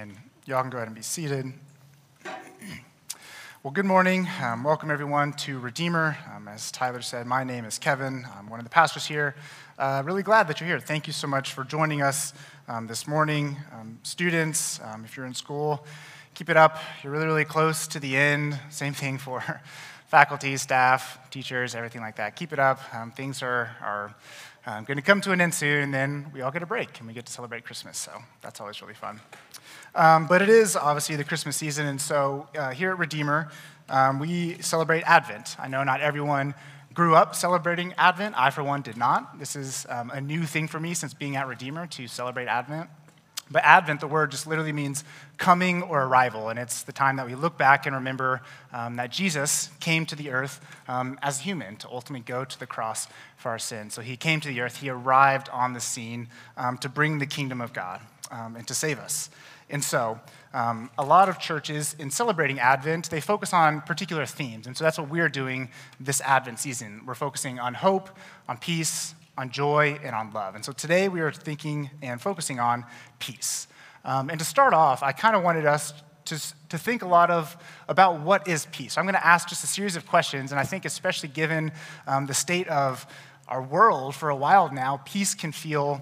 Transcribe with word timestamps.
And 0.00 0.16
y'all 0.46 0.62
can 0.62 0.70
go 0.70 0.78
ahead 0.78 0.88
and 0.88 0.96
be 0.96 1.02
seated. 1.02 1.52
Well, 3.62 3.70
good 3.70 3.84
morning. 3.84 4.26
Um, 4.42 4.64
welcome, 4.64 4.90
everyone, 4.90 5.34
to 5.34 5.58
Redeemer. 5.58 6.16
Um, 6.34 6.48
as 6.48 6.72
Tyler 6.72 7.02
said, 7.02 7.26
my 7.26 7.44
name 7.44 7.66
is 7.66 7.78
Kevin. 7.78 8.26
I'm 8.34 8.48
one 8.48 8.58
of 8.58 8.64
the 8.64 8.70
pastors 8.70 9.04
here. 9.04 9.34
Uh, 9.78 10.02
really 10.02 10.22
glad 10.22 10.48
that 10.48 10.58
you're 10.58 10.68
here. 10.68 10.80
Thank 10.80 11.06
you 11.06 11.12
so 11.12 11.26
much 11.26 11.52
for 11.52 11.64
joining 11.64 12.00
us 12.00 12.32
um, 12.66 12.86
this 12.86 13.06
morning. 13.06 13.58
Um, 13.78 13.98
students, 14.02 14.80
um, 14.84 15.04
if 15.04 15.18
you're 15.18 15.26
in 15.26 15.34
school, 15.34 15.84
keep 16.32 16.48
it 16.48 16.56
up. 16.56 16.78
You're 17.02 17.12
really, 17.12 17.26
really 17.26 17.44
close 17.44 17.86
to 17.88 18.00
the 18.00 18.16
end. 18.16 18.58
Same 18.70 18.94
thing 18.94 19.18
for 19.18 19.60
faculty, 20.06 20.56
staff, 20.56 21.18
teachers, 21.28 21.74
everything 21.74 22.00
like 22.00 22.16
that. 22.16 22.36
Keep 22.36 22.54
it 22.54 22.58
up. 22.58 22.80
Um, 22.94 23.10
things 23.10 23.42
are, 23.42 23.76
are 23.82 24.14
going 24.64 24.96
to 24.96 25.02
come 25.02 25.20
to 25.22 25.32
an 25.32 25.40
end 25.40 25.54
soon, 25.54 25.82
and 25.82 25.94
then 25.94 26.30
we 26.32 26.42
all 26.42 26.50
get 26.50 26.62
a 26.62 26.66
break 26.66 26.98
and 26.98 27.08
we 27.08 27.14
get 27.14 27.26
to 27.26 27.32
celebrate 27.32 27.64
Christmas. 27.64 27.98
So 27.98 28.12
that's 28.40 28.60
always 28.60 28.80
really 28.82 28.94
fun. 28.94 29.20
Um, 29.94 30.26
but 30.26 30.42
it 30.42 30.48
is 30.48 30.76
obviously 30.76 31.16
the 31.16 31.24
Christmas 31.24 31.56
season, 31.56 31.86
and 31.86 32.00
so 32.00 32.48
uh, 32.56 32.70
here 32.70 32.90
at 32.90 32.98
Redeemer, 32.98 33.50
um, 33.88 34.20
we 34.20 34.60
celebrate 34.62 35.02
Advent. 35.02 35.56
I 35.58 35.68
know 35.68 35.82
not 35.82 36.00
everyone 36.00 36.54
grew 36.94 37.14
up 37.14 37.34
celebrating 37.34 37.92
Advent. 37.94 38.34
I, 38.36 38.50
for 38.50 38.62
one, 38.62 38.82
did 38.82 38.96
not. 38.96 39.38
This 39.38 39.56
is 39.56 39.86
um, 39.88 40.10
a 40.10 40.20
new 40.20 40.44
thing 40.44 40.68
for 40.68 40.78
me 40.78 40.94
since 40.94 41.14
being 41.14 41.36
at 41.36 41.46
Redeemer 41.46 41.86
to 41.88 42.06
celebrate 42.06 42.46
Advent. 42.46 42.90
But 43.50 43.64
Advent, 43.64 44.00
the 44.00 44.06
word 44.06 44.30
just 44.30 44.46
literally 44.46 44.72
means 44.72 45.02
coming 45.36 45.82
or 45.82 46.02
arrival, 46.02 46.50
and 46.50 46.58
it's 46.58 46.82
the 46.82 46.92
time 46.92 47.16
that 47.16 47.26
we 47.26 47.34
look 47.34 47.58
back 47.58 47.84
and 47.84 47.94
remember 47.96 48.42
um, 48.72 48.96
that 48.96 49.10
Jesus 49.10 49.70
came 49.80 50.06
to 50.06 50.14
the 50.14 50.30
earth 50.30 50.60
um, 50.86 51.18
as 51.20 51.40
human 51.40 51.76
to 51.76 51.88
ultimately 51.88 52.24
go 52.24 52.44
to 52.44 52.58
the 52.58 52.66
cross 52.66 53.08
for 53.36 53.48
our 53.48 53.58
sins. 53.58 53.94
So 53.94 54.02
he 54.02 54.16
came 54.16 54.40
to 54.40 54.48
the 54.48 54.60
earth, 54.60 54.76
he 54.76 54.88
arrived 54.88 55.48
on 55.48 55.72
the 55.72 55.80
scene 55.80 56.28
um, 56.56 56.78
to 56.78 56.88
bring 56.88 57.18
the 57.18 57.26
kingdom 57.26 57.60
of 57.60 57.72
God 57.72 58.00
um, 58.30 58.54
and 58.54 58.66
to 58.68 58.74
save 58.74 58.98
us. 58.98 59.30
And 59.68 59.82
so, 59.82 60.20
um, 60.52 60.90
a 60.98 61.04
lot 61.04 61.28
of 61.28 61.38
churches, 61.38 61.94
in 61.98 62.10
celebrating 62.10 62.58
Advent, 62.58 63.08
they 63.08 63.20
focus 63.20 63.52
on 63.52 63.82
particular 63.82 64.26
themes. 64.26 64.66
And 64.66 64.76
so 64.76 64.82
that's 64.82 64.98
what 64.98 65.08
we're 65.08 65.28
doing 65.28 65.68
this 66.00 66.20
Advent 66.22 66.58
season. 66.58 67.02
We're 67.06 67.14
focusing 67.14 67.60
on 67.60 67.74
hope, 67.74 68.10
on 68.48 68.58
peace, 68.58 69.14
on 69.36 69.50
joy, 69.50 69.98
and 70.02 70.14
on 70.14 70.32
love. 70.32 70.54
And 70.54 70.64
so 70.64 70.72
today 70.72 71.08
we 71.08 71.20
are 71.20 71.32
thinking 71.32 71.90
and 72.02 72.20
focusing 72.20 72.60
on 72.60 72.84
peace. 73.18 73.66
Um, 74.04 74.30
and 74.30 74.38
to 74.38 74.44
start 74.44 74.74
off, 74.74 75.02
I 75.02 75.12
kind 75.12 75.36
of 75.36 75.42
wanted 75.42 75.66
us 75.66 75.92
to, 76.26 76.40
to 76.68 76.78
think 76.78 77.02
a 77.02 77.06
lot 77.06 77.30
of 77.30 77.56
about 77.88 78.20
what 78.20 78.46
is 78.46 78.66
peace. 78.66 78.94
So 78.94 79.00
I'm 79.00 79.06
going 79.06 79.14
to 79.14 79.26
ask 79.26 79.48
just 79.48 79.64
a 79.64 79.66
series 79.66 79.96
of 79.96 80.06
questions, 80.06 80.52
and 80.52 80.60
I 80.60 80.64
think, 80.64 80.84
especially 80.84 81.28
given 81.28 81.72
um, 82.06 82.26
the 82.26 82.34
state 82.34 82.68
of 82.68 83.06
our 83.48 83.62
world 83.62 84.14
for 84.14 84.30
a 84.30 84.36
while 84.36 84.72
now, 84.72 85.00
peace 85.04 85.34
can 85.34 85.52
feel 85.52 86.00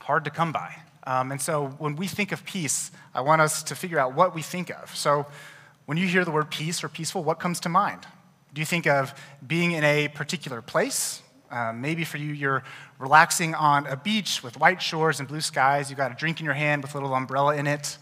hard 0.00 0.24
to 0.24 0.30
come 0.30 0.52
by. 0.52 0.74
Um, 1.04 1.32
and 1.32 1.40
so 1.40 1.68
when 1.78 1.96
we 1.96 2.06
think 2.06 2.32
of 2.32 2.44
peace, 2.44 2.90
I 3.14 3.20
want 3.20 3.40
us 3.40 3.62
to 3.64 3.74
figure 3.74 3.98
out 3.98 4.14
what 4.14 4.34
we 4.34 4.42
think 4.42 4.70
of. 4.70 4.94
So 4.94 5.26
when 5.86 5.98
you 5.98 6.06
hear 6.06 6.24
the 6.24 6.30
word 6.30 6.50
peace 6.50 6.82
or 6.84 6.88
peaceful, 6.88 7.24
what 7.24 7.38
comes 7.38 7.60
to 7.60 7.68
mind? 7.68 8.06
Do 8.54 8.60
you 8.60 8.66
think 8.66 8.86
of 8.86 9.14
being 9.46 9.72
in 9.72 9.84
a 9.84 10.08
particular 10.08 10.62
place? 10.62 11.22
Uh, 11.50 11.72
maybe 11.72 12.04
for 12.04 12.16
you, 12.16 12.32
you're 12.32 12.64
relaxing 12.98 13.54
on 13.54 13.86
a 13.86 13.96
beach 13.96 14.42
with 14.42 14.58
white 14.58 14.82
shores 14.82 15.20
and 15.20 15.28
blue 15.28 15.40
skies. 15.40 15.90
You've 15.90 15.98
got 15.98 16.10
a 16.10 16.14
drink 16.14 16.40
in 16.40 16.44
your 16.44 16.54
hand 16.54 16.82
with 16.82 16.94
a 16.94 16.98
little 16.98 17.14
umbrella 17.14 17.56
in 17.56 17.66
it. 17.66 17.98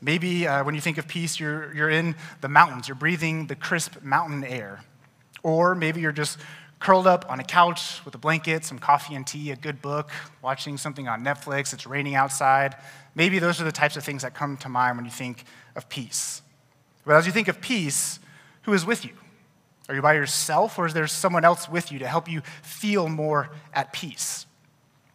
Maybe 0.00 0.46
uh, 0.46 0.62
when 0.64 0.74
you 0.74 0.80
think 0.80 0.98
of 0.98 1.08
peace, 1.08 1.40
you're, 1.40 1.74
you're 1.74 1.90
in 1.90 2.14
the 2.40 2.48
mountains. 2.48 2.86
You're 2.86 2.94
breathing 2.94 3.46
the 3.46 3.56
crisp 3.56 4.02
mountain 4.02 4.44
air. 4.44 4.80
Or 5.42 5.74
maybe 5.74 6.00
you're 6.00 6.12
just 6.12 6.38
curled 6.78 7.06
up 7.06 7.28
on 7.28 7.40
a 7.40 7.44
couch 7.44 8.04
with 8.04 8.14
a 8.14 8.18
blanket, 8.18 8.64
some 8.64 8.78
coffee 8.78 9.14
and 9.14 9.26
tea, 9.26 9.50
a 9.50 9.56
good 9.56 9.82
book, 9.82 10.10
watching 10.42 10.76
something 10.76 11.08
on 11.08 11.24
Netflix, 11.24 11.72
it's 11.72 11.86
raining 11.86 12.14
outside. 12.14 12.76
Maybe 13.14 13.38
those 13.38 13.60
are 13.60 13.64
the 13.64 13.72
types 13.72 13.96
of 13.96 14.04
things 14.04 14.22
that 14.22 14.34
come 14.34 14.56
to 14.58 14.68
mind 14.68 14.96
when 14.96 15.04
you 15.04 15.10
think 15.10 15.44
of 15.74 15.88
peace. 15.88 16.42
But 17.04 17.16
as 17.16 17.26
you 17.26 17.32
think 17.32 17.48
of 17.48 17.60
peace, 17.60 18.20
who 18.62 18.74
is 18.74 18.86
with 18.86 19.04
you? 19.04 19.12
Are 19.88 19.94
you 19.94 20.02
by 20.02 20.14
yourself, 20.14 20.78
or 20.78 20.86
is 20.86 20.92
there 20.92 21.06
someone 21.06 21.44
else 21.44 21.68
with 21.68 21.90
you 21.90 21.98
to 22.00 22.06
help 22.06 22.28
you 22.28 22.42
feel 22.62 23.08
more 23.08 23.50
at 23.72 23.92
peace? 23.92 24.46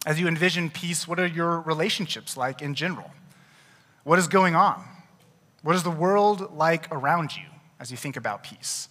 As 0.04 0.18
you 0.18 0.26
envision 0.26 0.68
peace, 0.68 1.06
what 1.06 1.20
are 1.20 1.26
your 1.26 1.60
relationships 1.60 2.36
like 2.36 2.60
in 2.60 2.74
general? 2.74 3.10
What 4.02 4.18
is 4.18 4.26
going 4.26 4.54
on? 4.54 4.84
What 5.62 5.76
is 5.76 5.82
the 5.82 5.90
world 5.90 6.54
like 6.56 6.92
around 6.92 7.36
you 7.36 7.44
as 7.80 7.90
you 7.90 7.96
think 7.96 8.16
about 8.16 8.42
peace? 8.42 8.88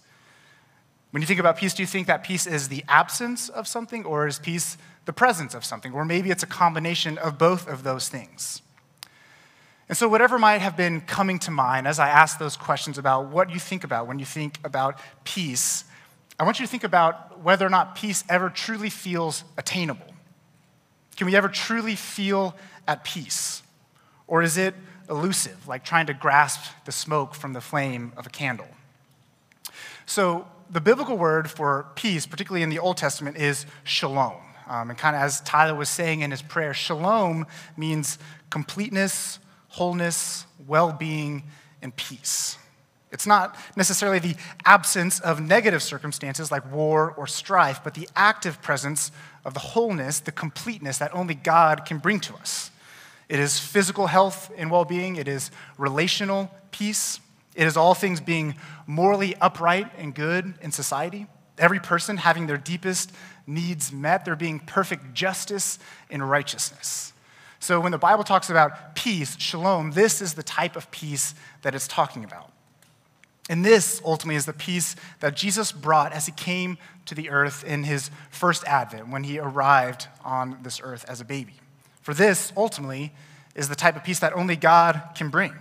When 1.10 1.20
you 1.20 1.26
think 1.26 1.38
about 1.38 1.56
peace, 1.56 1.74
do 1.74 1.82
you 1.82 1.86
think 1.86 2.08
that 2.08 2.24
peace 2.24 2.46
is 2.46 2.68
the 2.68 2.82
absence 2.88 3.48
of 3.48 3.68
something, 3.68 4.04
or 4.04 4.26
is 4.26 4.40
peace 4.40 4.76
the 5.04 5.12
presence 5.12 5.54
of 5.54 5.64
something? 5.64 5.92
Or 5.92 6.04
maybe 6.04 6.30
it's 6.30 6.42
a 6.42 6.46
combination 6.48 7.18
of 7.18 7.38
both 7.38 7.68
of 7.68 7.84
those 7.84 8.08
things. 8.08 8.62
And 9.88 9.98
so, 9.98 10.08
whatever 10.08 10.38
might 10.38 10.58
have 10.58 10.76
been 10.76 11.02
coming 11.02 11.38
to 11.40 11.50
mind 11.50 11.86
as 11.86 11.98
I 11.98 12.08
ask 12.08 12.38
those 12.38 12.56
questions 12.56 12.96
about 12.96 13.28
what 13.28 13.50
you 13.50 13.60
think 13.60 13.84
about 13.84 14.06
when 14.06 14.18
you 14.18 14.24
think 14.24 14.58
about 14.64 14.98
peace, 15.24 15.84
I 16.38 16.44
want 16.44 16.58
you 16.58 16.66
to 16.66 16.70
think 16.70 16.84
about 16.84 17.42
whether 17.42 17.66
or 17.66 17.70
not 17.70 17.94
peace 17.94 18.24
ever 18.28 18.48
truly 18.48 18.90
feels 18.90 19.44
attainable. 19.58 20.06
Can 21.16 21.26
we 21.26 21.36
ever 21.36 21.48
truly 21.48 21.94
feel 21.94 22.56
at 22.88 23.04
peace? 23.04 23.62
Or 24.26 24.42
is 24.42 24.56
it 24.56 24.74
elusive, 25.08 25.68
like 25.68 25.84
trying 25.84 26.06
to 26.06 26.14
grasp 26.14 26.72
the 26.86 26.92
smoke 26.92 27.34
from 27.34 27.52
the 27.52 27.60
flame 27.60 28.12
of 28.16 28.26
a 28.26 28.30
candle? 28.30 28.66
So, 30.06 30.46
the 30.70 30.80
biblical 30.80 31.16
word 31.16 31.50
for 31.50 31.86
peace, 31.94 32.26
particularly 32.26 32.62
in 32.62 32.70
the 32.70 32.78
Old 32.78 32.96
Testament, 32.96 33.36
is 33.36 33.66
shalom. 33.84 34.34
Um, 34.66 34.88
and 34.88 34.98
kind 34.98 35.14
of 35.14 35.20
as 35.20 35.42
Tyler 35.42 35.74
was 35.74 35.90
saying 35.90 36.22
in 36.22 36.30
his 36.30 36.40
prayer, 36.40 36.72
shalom 36.72 37.46
means 37.76 38.18
completeness, 38.48 39.38
wholeness, 39.74 40.46
well 40.66 40.92
being, 40.92 41.42
and 41.82 41.94
peace. 41.96 42.58
It's 43.10 43.26
not 43.26 43.56
necessarily 43.76 44.18
the 44.18 44.36
absence 44.64 45.20
of 45.20 45.40
negative 45.40 45.82
circumstances 45.82 46.50
like 46.50 46.72
war 46.72 47.12
or 47.12 47.26
strife, 47.26 47.82
but 47.82 47.94
the 47.94 48.08
active 48.16 48.60
presence 48.60 49.12
of 49.44 49.54
the 49.54 49.60
wholeness, 49.60 50.20
the 50.20 50.32
completeness 50.32 50.98
that 50.98 51.14
only 51.14 51.34
God 51.34 51.84
can 51.86 51.98
bring 51.98 52.20
to 52.20 52.34
us. 52.34 52.70
It 53.28 53.38
is 53.38 53.58
physical 53.58 54.06
health 54.06 54.50
and 54.56 54.70
well 54.70 54.84
being, 54.84 55.16
it 55.16 55.28
is 55.28 55.50
relational 55.78 56.50
peace, 56.70 57.20
it 57.54 57.66
is 57.66 57.76
all 57.76 57.94
things 57.94 58.20
being 58.20 58.54
morally 58.86 59.34
upright 59.40 59.90
and 59.98 60.14
good 60.14 60.54
in 60.60 60.70
society, 60.70 61.26
every 61.58 61.80
person 61.80 62.16
having 62.16 62.46
their 62.46 62.58
deepest 62.58 63.12
needs 63.46 63.92
met, 63.92 64.24
there 64.24 64.36
being 64.36 64.60
perfect 64.60 65.14
justice 65.14 65.78
and 66.10 66.28
righteousness. 66.28 67.13
So 67.64 67.80
when 67.80 67.92
the 67.92 67.98
Bible 67.98 68.24
talks 68.24 68.50
about 68.50 68.94
peace, 68.94 69.40
shalom, 69.40 69.92
this 69.92 70.20
is 70.20 70.34
the 70.34 70.42
type 70.42 70.76
of 70.76 70.90
peace 70.90 71.34
that 71.62 71.74
it's 71.74 71.88
talking 71.88 72.22
about. 72.22 72.52
And 73.48 73.64
this 73.64 74.02
ultimately 74.04 74.36
is 74.36 74.44
the 74.44 74.52
peace 74.52 74.94
that 75.20 75.34
Jesus 75.34 75.72
brought 75.72 76.12
as 76.12 76.26
he 76.26 76.32
came 76.32 76.76
to 77.06 77.14
the 77.14 77.30
earth 77.30 77.64
in 77.64 77.84
his 77.84 78.10
first 78.28 78.64
advent, 78.66 79.08
when 79.08 79.24
he 79.24 79.38
arrived 79.38 80.08
on 80.22 80.58
this 80.62 80.78
earth 80.84 81.06
as 81.08 81.22
a 81.22 81.24
baby. 81.24 81.54
For 82.02 82.12
this 82.12 82.52
ultimately 82.54 83.14
is 83.54 83.70
the 83.70 83.74
type 83.74 83.96
of 83.96 84.04
peace 84.04 84.18
that 84.18 84.34
only 84.34 84.56
God 84.56 85.00
can 85.14 85.30
bring. 85.30 85.54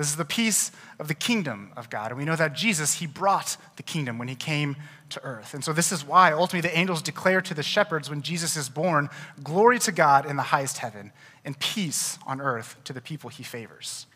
This 0.00 0.08
is 0.08 0.16
the 0.16 0.24
peace 0.24 0.72
of 0.98 1.08
the 1.08 1.14
kingdom 1.14 1.72
of 1.76 1.90
God. 1.90 2.10
And 2.10 2.16
we 2.16 2.24
know 2.24 2.34
that 2.34 2.54
Jesus, 2.54 2.94
he 2.94 3.06
brought 3.06 3.58
the 3.76 3.82
kingdom 3.82 4.16
when 4.16 4.28
he 4.28 4.34
came 4.34 4.76
to 5.10 5.22
earth. 5.22 5.52
And 5.52 5.62
so 5.62 5.74
this 5.74 5.92
is 5.92 6.06
why 6.06 6.32
ultimately 6.32 6.66
the 6.66 6.74
angels 6.74 7.02
declare 7.02 7.42
to 7.42 7.52
the 7.52 7.62
shepherds 7.62 8.08
when 8.08 8.22
Jesus 8.22 8.56
is 8.56 8.70
born, 8.70 9.10
glory 9.42 9.78
to 9.80 9.92
God 9.92 10.24
in 10.24 10.36
the 10.36 10.42
highest 10.42 10.78
heaven 10.78 11.12
and 11.44 11.58
peace 11.58 12.18
on 12.26 12.40
earth 12.40 12.76
to 12.84 12.94
the 12.94 13.02
people 13.02 13.28
he 13.28 13.42
favors. 13.42 14.06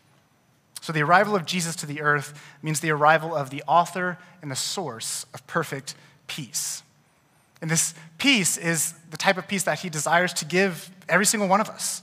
So 0.81 0.91
the 0.91 1.03
arrival 1.03 1.35
of 1.35 1.45
Jesus 1.45 1.75
to 1.75 1.85
the 1.85 2.01
earth 2.01 2.33
means 2.63 2.79
the 2.79 2.89
arrival 2.89 3.35
of 3.35 3.51
the 3.51 3.61
author 3.67 4.17
and 4.41 4.49
the 4.49 4.55
source 4.55 5.27
of 5.35 5.45
perfect 5.45 5.93
peace. 6.25 6.81
And 7.61 7.69
this 7.69 7.93
peace 8.17 8.57
is 8.57 8.95
the 9.11 9.17
type 9.17 9.37
of 9.37 9.47
peace 9.47 9.61
that 9.65 9.81
he 9.81 9.89
desires 9.89 10.33
to 10.33 10.45
give 10.45 10.89
every 11.07 11.27
single 11.27 11.47
one 11.47 11.61
of 11.61 11.69
us. 11.69 12.01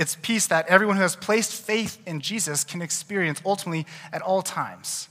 It's 0.00 0.16
peace 0.22 0.46
that 0.46 0.66
everyone 0.66 0.96
who 0.96 1.02
has 1.02 1.14
placed 1.14 1.52
faith 1.52 1.98
in 2.06 2.20
Jesus 2.20 2.64
can 2.64 2.80
experience 2.80 3.42
ultimately 3.44 3.86
at 4.14 4.22
all 4.22 4.40
times. 4.40 5.10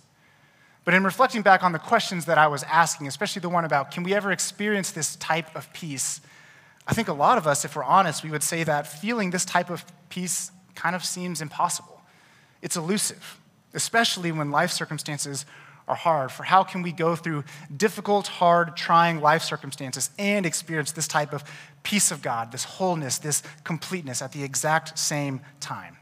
But 0.84 0.96
in 0.96 1.04
reflecting 1.04 1.44
back 1.44 1.64
on 1.64 1.74
the 1.74 1.78
questions 1.78 2.26
that 2.26 2.40
I 2.40 2.48
was 2.48 2.64
asking, 2.64 3.08
especially 3.08 3.42
the 3.42 3.50
one 3.50 3.66
about 3.66 3.92
can 3.92 4.02
we 4.02 4.16
ever 4.16 4.32
experience 4.32 4.90
this 4.90 5.16
type 5.18 5.56
of 5.56 5.72
peace, 5.74 6.22
I 6.88 6.96
think 6.96 7.08
a 7.08 7.14
lot 7.14 7.38
of 7.38 7.46
us, 7.46 7.64
if 7.64 7.76
we're 7.76 7.84
honest, 7.84 8.24
we 8.24 8.32
would 8.32 8.42
say 8.42 8.64
that 8.64 8.88
feeling 8.88 9.30
this 9.30 9.46
type 9.46 9.70
of 9.70 9.86
peace 10.10 10.52
kind 10.74 10.96
of 10.96 11.06
seems 11.06 11.40
impossible. 11.40 12.02
It's 12.64 12.76
elusive, 12.76 13.40
especially 13.76 14.32
when 14.32 14.50
life 14.50 14.72
circumstances 14.72 15.46
are 15.88 15.96
hard. 15.96 16.32
For 16.32 16.42
how 16.42 16.64
can 16.64 16.82
we 16.82 16.92
go 16.92 17.16
through 17.16 17.44
difficult, 17.78 18.26
hard, 18.26 18.76
trying 18.76 19.22
life 19.22 19.44
circumstances 19.44 20.10
and 20.18 20.48
experience 20.48 20.94
this 20.94 21.08
type 21.08 21.32
of 21.32 21.44
peace 21.84 22.12
of 22.12 22.22
God, 22.22 22.52
this 22.52 22.64
wholeness, 22.64 23.18
this 23.18 23.44
completeness 23.64 24.22
at 24.22 24.32
the 24.32 24.44
exact 24.44 24.98
same 24.98 25.42
time? 25.60 25.98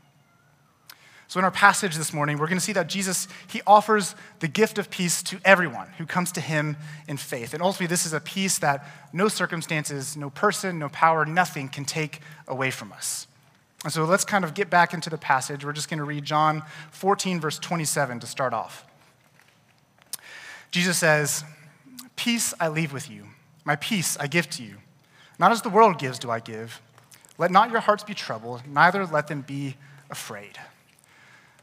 So, 1.29 1.39
in 1.39 1.43
our 1.43 1.51
passage 1.51 1.97
this 1.97 2.13
morning, 2.13 2.37
we're 2.37 2.47
going 2.47 2.57
to 2.57 2.63
see 2.63 2.73
that 2.73 2.87
Jesus, 2.87 3.27
he 3.47 3.61
offers 3.67 4.15
the 4.39 4.47
gift 4.47 4.77
of 4.77 4.89
peace 4.89 5.21
to 5.23 5.39
everyone 5.43 5.89
who 5.97 6.05
comes 6.05 6.31
to 6.33 6.41
him 6.41 6.77
in 7.07 7.17
faith. 7.17 7.53
And 7.53 7.61
ultimately, 7.61 7.87
this 7.87 8.05
is 8.05 8.13
a 8.13 8.21
peace 8.21 8.59
that 8.59 8.87
no 9.11 9.27
circumstances, 9.27 10.15
no 10.15 10.29
person, 10.29 10.79
no 10.79 10.87
power, 10.87 11.25
nothing 11.25 11.67
can 11.67 11.83
take 11.83 12.21
away 12.47 12.71
from 12.71 12.93
us. 12.93 13.27
And 13.83 13.91
so 13.91 14.05
let's 14.05 14.23
kind 14.23 14.45
of 14.45 14.53
get 14.53 14.69
back 14.69 14.93
into 14.93 15.09
the 15.09 15.17
passage. 15.17 15.65
We're 15.65 15.73
just 15.73 15.89
going 15.89 15.99
to 15.99 16.05
read 16.05 16.23
John 16.23 16.63
14, 16.91 17.41
verse 17.41 17.59
27 17.59 18.21
to 18.21 18.27
start 18.27 18.53
off. 18.53 18.85
Jesus 20.71 20.97
says, 20.97 21.43
Peace 22.15 22.53
I 22.59 22.69
leave 22.69 22.93
with 22.93 23.09
you, 23.09 23.25
my 23.65 23.75
peace 23.75 24.17
I 24.17 24.27
give 24.27 24.49
to 24.51 24.63
you. 24.63 24.77
Not 25.39 25.51
as 25.51 25.61
the 25.61 25.69
world 25.69 25.99
gives, 25.99 26.19
do 26.19 26.31
I 26.31 26.39
give. 26.39 26.81
Let 27.37 27.51
not 27.51 27.69
your 27.69 27.81
hearts 27.81 28.03
be 28.03 28.13
troubled, 28.13 28.65
neither 28.67 29.05
let 29.05 29.27
them 29.27 29.41
be 29.41 29.75
afraid. 30.09 30.57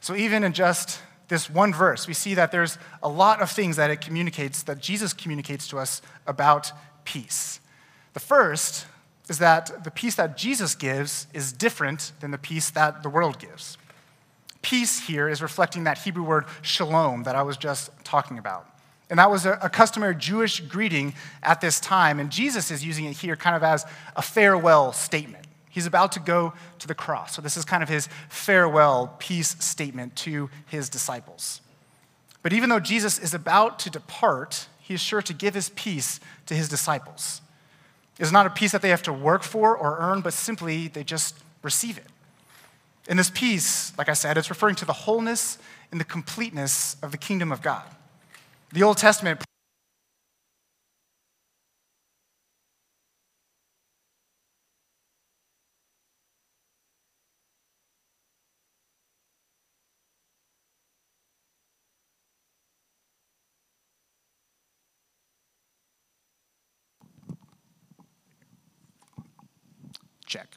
So, 0.00 0.14
even 0.14 0.44
in 0.44 0.52
just 0.52 1.00
this 1.28 1.48
one 1.48 1.72
verse, 1.72 2.06
we 2.06 2.14
see 2.14 2.34
that 2.34 2.52
there's 2.52 2.78
a 3.02 3.08
lot 3.08 3.40
of 3.40 3.50
things 3.50 3.76
that 3.76 3.90
it 3.90 4.00
communicates, 4.00 4.62
that 4.64 4.78
Jesus 4.78 5.12
communicates 5.12 5.66
to 5.68 5.78
us 5.78 6.02
about 6.26 6.70
peace. 7.04 7.60
The 8.12 8.20
first 8.20 8.86
is 9.28 9.38
that 9.38 9.84
the 9.84 9.90
peace 9.90 10.14
that 10.16 10.36
Jesus 10.36 10.74
gives 10.74 11.26
is 11.32 11.52
different 11.52 12.12
than 12.20 12.30
the 12.30 12.38
peace 12.38 12.70
that 12.70 13.02
the 13.02 13.08
world 13.08 13.38
gives. 13.38 13.78
Peace 14.62 15.06
here 15.06 15.28
is 15.28 15.42
reflecting 15.42 15.84
that 15.84 15.98
Hebrew 15.98 16.24
word 16.24 16.44
shalom 16.62 17.24
that 17.24 17.34
I 17.34 17.42
was 17.42 17.56
just 17.56 17.90
talking 18.04 18.38
about. 18.38 18.66
And 19.14 19.20
that 19.20 19.30
was 19.30 19.46
a, 19.46 19.52
a, 19.62 19.70
customary 19.70 20.16
Jewish 20.16 20.58
greeting 20.58 21.14
at 21.40 21.60
this 21.60 21.78
time. 21.78 22.18
And 22.18 22.32
Jesus 22.32 22.72
is 22.72 22.84
using 22.84 23.04
it 23.04 23.12
here 23.12 23.36
kind 23.36 23.54
of 23.54 23.62
as 23.62 23.86
a 24.16 24.22
farewell 24.22 24.92
statement. 24.92 25.46
He's 25.70 25.86
about 25.86 26.10
to 26.12 26.18
go 26.18 26.52
to 26.80 26.88
the 26.88 26.96
cross. 26.96 27.36
So, 27.36 27.40
this 27.40 27.56
is 27.56 27.64
kind 27.64 27.84
of 27.84 27.88
his 27.88 28.08
farewell 28.28 29.14
peace 29.20 29.54
statement 29.60 30.16
to 30.16 30.50
his 30.66 30.88
disciples. 30.88 31.60
But 32.42 32.52
even 32.52 32.70
though 32.70 32.80
Jesus 32.80 33.20
is 33.20 33.34
about 33.34 33.78
to 33.78 33.90
depart, 33.90 34.66
he 34.80 34.94
is 34.94 35.00
sure 35.00 35.22
to 35.22 35.32
give 35.32 35.54
his 35.54 35.68
peace 35.68 36.18
to 36.46 36.54
his 36.56 36.68
disciples. 36.68 37.40
It's 38.18 38.32
not 38.32 38.46
a 38.46 38.50
peace 38.50 38.72
that 38.72 38.82
they 38.82 38.90
have 38.90 39.04
to 39.04 39.12
work 39.12 39.44
for 39.44 39.76
or 39.76 39.96
earn, 40.00 40.22
but 40.22 40.32
simply 40.32 40.88
they 40.88 41.04
just 41.04 41.36
receive 41.62 41.98
it. 41.98 42.08
In 43.08 43.16
this 43.16 43.30
peace, 43.30 43.96
like 43.96 44.08
I 44.08 44.14
said, 44.14 44.36
it's 44.36 44.50
referring 44.50 44.74
to 44.74 44.84
the 44.84 44.92
wholeness 44.92 45.58
and 45.92 46.00
the 46.00 46.04
completeness 46.04 46.96
of 47.00 47.12
the 47.12 47.16
kingdom 47.16 47.52
of 47.52 47.62
God. 47.62 47.84
The 48.74 48.82
Old 48.82 48.96
Testament 48.96 49.40
Check. 70.26 70.56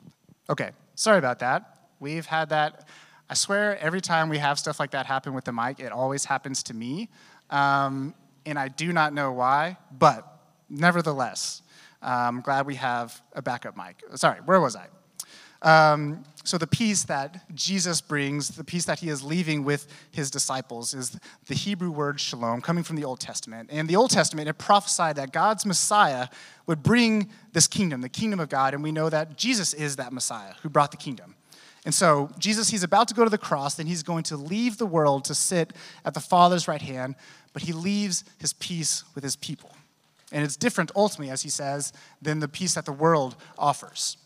Okay, 0.49 0.71
sorry 0.95 1.19
about 1.19 1.37
that. 1.37 1.89
We've 1.99 2.25
had 2.25 2.49
that. 2.49 2.87
I 3.29 3.35
swear, 3.35 3.77
every 3.77 4.01
time 4.01 4.29
we 4.29 4.39
have 4.39 4.57
stuff 4.57 4.79
like 4.79 4.89
that 4.91 5.05
happen 5.05 5.35
with 5.35 5.43
the 5.43 5.51
mic, 5.51 5.79
it 5.79 5.91
always 5.91 6.25
happens 6.25 6.63
to 6.63 6.73
me. 6.73 7.09
Um, 7.49 8.13
and 8.45 8.57
I 8.57 8.67
do 8.67 8.93
not 8.93 9.13
know 9.13 9.31
why, 9.31 9.77
but 9.97 10.25
nevertheless, 10.69 11.61
I'm 12.01 12.41
glad 12.41 12.65
we 12.65 12.75
have 12.75 13.21
a 13.33 13.41
backup 13.41 13.75
mic. 13.75 14.01
Sorry, 14.15 14.39
where 14.45 14.61
was 14.61 14.75
I? 14.75 14.87
Um, 15.61 16.23
so, 16.43 16.57
the 16.57 16.67
peace 16.67 17.03
that 17.05 17.53
Jesus 17.55 17.99
brings, 17.99 18.49
the 18.49 18.63
peace 18.63 18.85
that 18.85 18.99
he 18.99 19.09
is 19.09 19.23
leaving 19.23 19.63
with 19.63 19.87
his 20.11 20.29
disciples, 20.29 20.93
is 20.93 21.19
the 21.47 21.55
Hebrew 21.55 21.89
word 21.89 22.19
shalom, 22.19 22.61
coming 22.61 22.83
from 22.83 22.95
the 22.95 23.03
Old 23.03 23.19
Testament. 23.19 23.69
And 23.71 23.89
the 23.89 23.95
Old 23.95 24.11
Testament, 24.11 24.47
it 24.47 24.53
prophesied 24.53 25.15
that 25.15 25.33
God's 25.33 25.65
Messiah 25.65 26.27
would 26.67 26.83
bring 26.83 27.31
this 27.53 27.67
kingdom, 27.67 28.01
the 28.01 28.09
kingdom 28.09 28.39
of 28.39 28.49
God. 28.49 28.75
And 28.75 28.83
we 28.83 28.91
know 28.91 29.09
that 29.09 29.35
Jesus 29.35 29.73
is 29.73 29.95
that 29.95 30.13
Messiah 30.13 30.53
who 30.61 30.69
brought 30.69 30.91
the 30.91 30.97
kingdom. 30.97 31.35
And 31.87 31.95
so, 31.95 32.29
Jesus, 32.37 32.69
he's 32.69 32.83
about 32.83 33.07
to 33.07 33.13
go 33.13 33.23
to 33.23 33.29
the 33.29 33.37
cross, 33.37 33.79
and 33.79 33.87
he's 33.87 34.03
going 34.03 34.23
to 34.23 34.35
leave 34.35 34.77
the 34.77 34.85
world 34.85 35.23
to 35.23 35.33
sit 35.33 35.71
at 36.03 36.13
the 36.13 36.19
Father's 36.19 36.67
right 36.67 36.81
hand, 36.81 37.15
but 37.53 37.61
he 37.61 37.71
leaves 37.71 38.25
his 38.39 38.51
peace 38.51 39.05
with 39.15 39.23
his 39.23 39.37
people. 39.37 39.71
And 40.33 40.43
it's 40.43 40.57
different, 40.57 40.91
ultimately, 40.97 41.31
as 41.31 41.43
he 41.43 41.49
says, 41.49 41.93
than 42.21 42.39
the 42.41 42.49
peace 42.49 42.73
that 42.73 42.83
the 42.83 42.91
world 42.91 43.37
offers. 43.57 44.17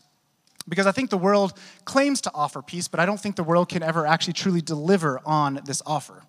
Because 0.68 0.88
I 0.88 0.90
think 0.90 1.10
the 1.10 1.16
world 1.16 1.52
claims 1.84 2.20
to 2.22 2.32
offer 2.34 2.62
peace, 2.62 2.88
but 2.88 2.98
I 2.98 3.06
don't 3.06 3.20
think 3.20 3.36
the 3.36 3.44
world 3.44 3.68
can 3.68 3.84
ever 3.84 4.08
actually 4.08 4.32
truly 4.32 4.60
deliver 4.60 5.20
on 5.24 5.60
this 5.64 5.82
offer. 5.86 6.24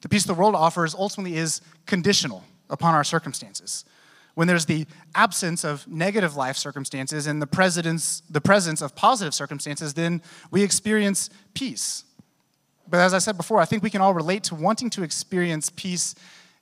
The 0.00 0.08
peace 0.08 0.24
the 0.24 0.32
world 0.32 0.54
offers 0.54 0.94
ultimately 0.94 1.36
is 1.36 1.60
conditional 1.84 2.42
upon 2.70 2.94
our 2.94 3.04
circumstances 3.04 3.84
when 4.34 4.48
there's 4.48 4.66
the 4.66 4.86
absence 5.14 5.64
of 5.64 5.86
negative 5.86 6.36
life 6.36 6.56
circumstances 6.56 7.26
and 7.26 7.40
the 7.40 7.46
presence, 7.46 8.22
the 8.28 8.40
presence 8.40 8.82
of 8.82 8.94
positive 8.94 9.34
circumstances, 9.34 9.94
then 9.94 10.20
we 10.50 10.62
experience 10.62 11.30
peace. 11.54 12.04
But 12.88 13.00
as 13.00 13.14
I 13.14 13.18
said 13.18 13.36
before, 13.36 13.60
I 13.60 13.64
think 13.64 13.82
we 13.82 13.90
can 13.90 14.00
all 14.00 14.14
relate 14.14 14.44
to 14.44 14.54
wanting 14.54 14.90
to 14.90 15.02
experience 15.02 15.70
peace, 15.70 16.14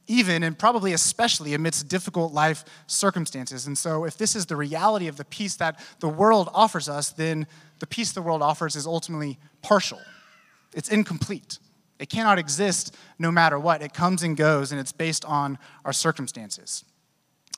even 0.06 0.42
and 0.42 0.58
probably 0.58 0.92
especially 0.92 1.54
amidst 1.54 1.88
difficult 1.88 2.32
life 2.32 2.64
circumstances. 2.86 3.66
And 3.66 3.76
so, 3.76 4.04
if 4.04 4.18
this 4.18 4.36
is 4.36 4.46
the 4.46 4.56
reality 4.56 5.08
of 5.08 5.16
the 5.16 5.24
peace 5.24 5.56
that 5.56 5.80
the 6.00 6.08
world 6.08 6.48
offers 6.54 6.88
us, 6.88 7.10
then 7.10 7.46
the 7.80 7.86
peace 7.86 8.12
the 8.12 8.22
world 8.22 8.42
offers 8.42 8.76
is 8.76 8.86
ultimately 8.86 9.38
partial, 9.62 10.00
it's 10.74 10.88
incomplete. 10.88 11.58
It 11.98 12.08
cannot 12.08 12.36
exist 12.36 12.96
no 13.20 13.30
matter 13.30 13.60
what. 13.60 13.80
It 13.80 13.94
comes 13.94 14.24
and 14.24 14.36
goes, 14.36 14.72
and 14.72 14.80
it's 14.80 14.90
based 14.90 15.24
on 15.24 15.56
our 15.84 15.92
circumstances. 15.92 16.84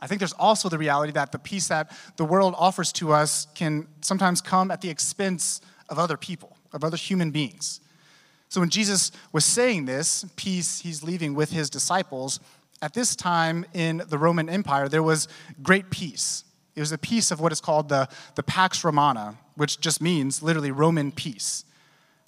I 0.00 0.06
think 0.06 0.18
there's 0.18 0.32
also 0.34 0.68
the 0.68 0.78
reality 0.78 1.12
that 1.12 1.32
the 1.32 1.38
peace 1.38 1.68
that 1.68 1.90
the 2.16 2.24
world 2.24 2.54
offers 2.58 2.92
to 2.94 3.12
us 3.12 3.46
can 3.54 3.86
sometimes 4.00 4.40
come 4.40 4.70
at 4.70 4.80
the 4.80 4.90
expense 4.90 5.60
of 5.88 5.98
other 5.98 6.16
people, 6.16 6.56
of 6.72 6.84
other 6.84 6.96
human 6.96 7.30
beings. 7.30 7.80
So 8.48 8.60
when 8.60 8.70
Jesus 8.70 9.10
was 9.32 9.44
saying 9.44 9.86
this, 9.86 10.24
peace 10.36 10.80
he's 10.80 11.02
leaving 11.02 11.34
with 11.34 11.50
his 11.50 11.70
disciples, 11.70 12.40
at 12.82 12.94
this 12.94 13.16
time 13.16 13.64
in 13.72 14.02
the 14.08 14.18
Roman 14.18 14.48
Empire, 14.48 14.88
there 14.88 15.02
was 15.02 15.26
great 15.62 15.90
peace. 15.90 16.44
It 16.76 16.80
was 16.80 16.92
a 16.92 16.98
peace 16.98 17.30
of 17.30 17.40
what 17.40 17.52
is 17.52 17.60
called 17.60 17.88
the, 17.88 18.08
the 18.34 18.42
Pax 18.42 18.84
Romana, 18.84 19.38
which 19.56 19.80
just 19.80 20.00
means 20.00 20.42
literally 20.42 20.70
Roman 20.70 21.12
peace. 21.12 21.64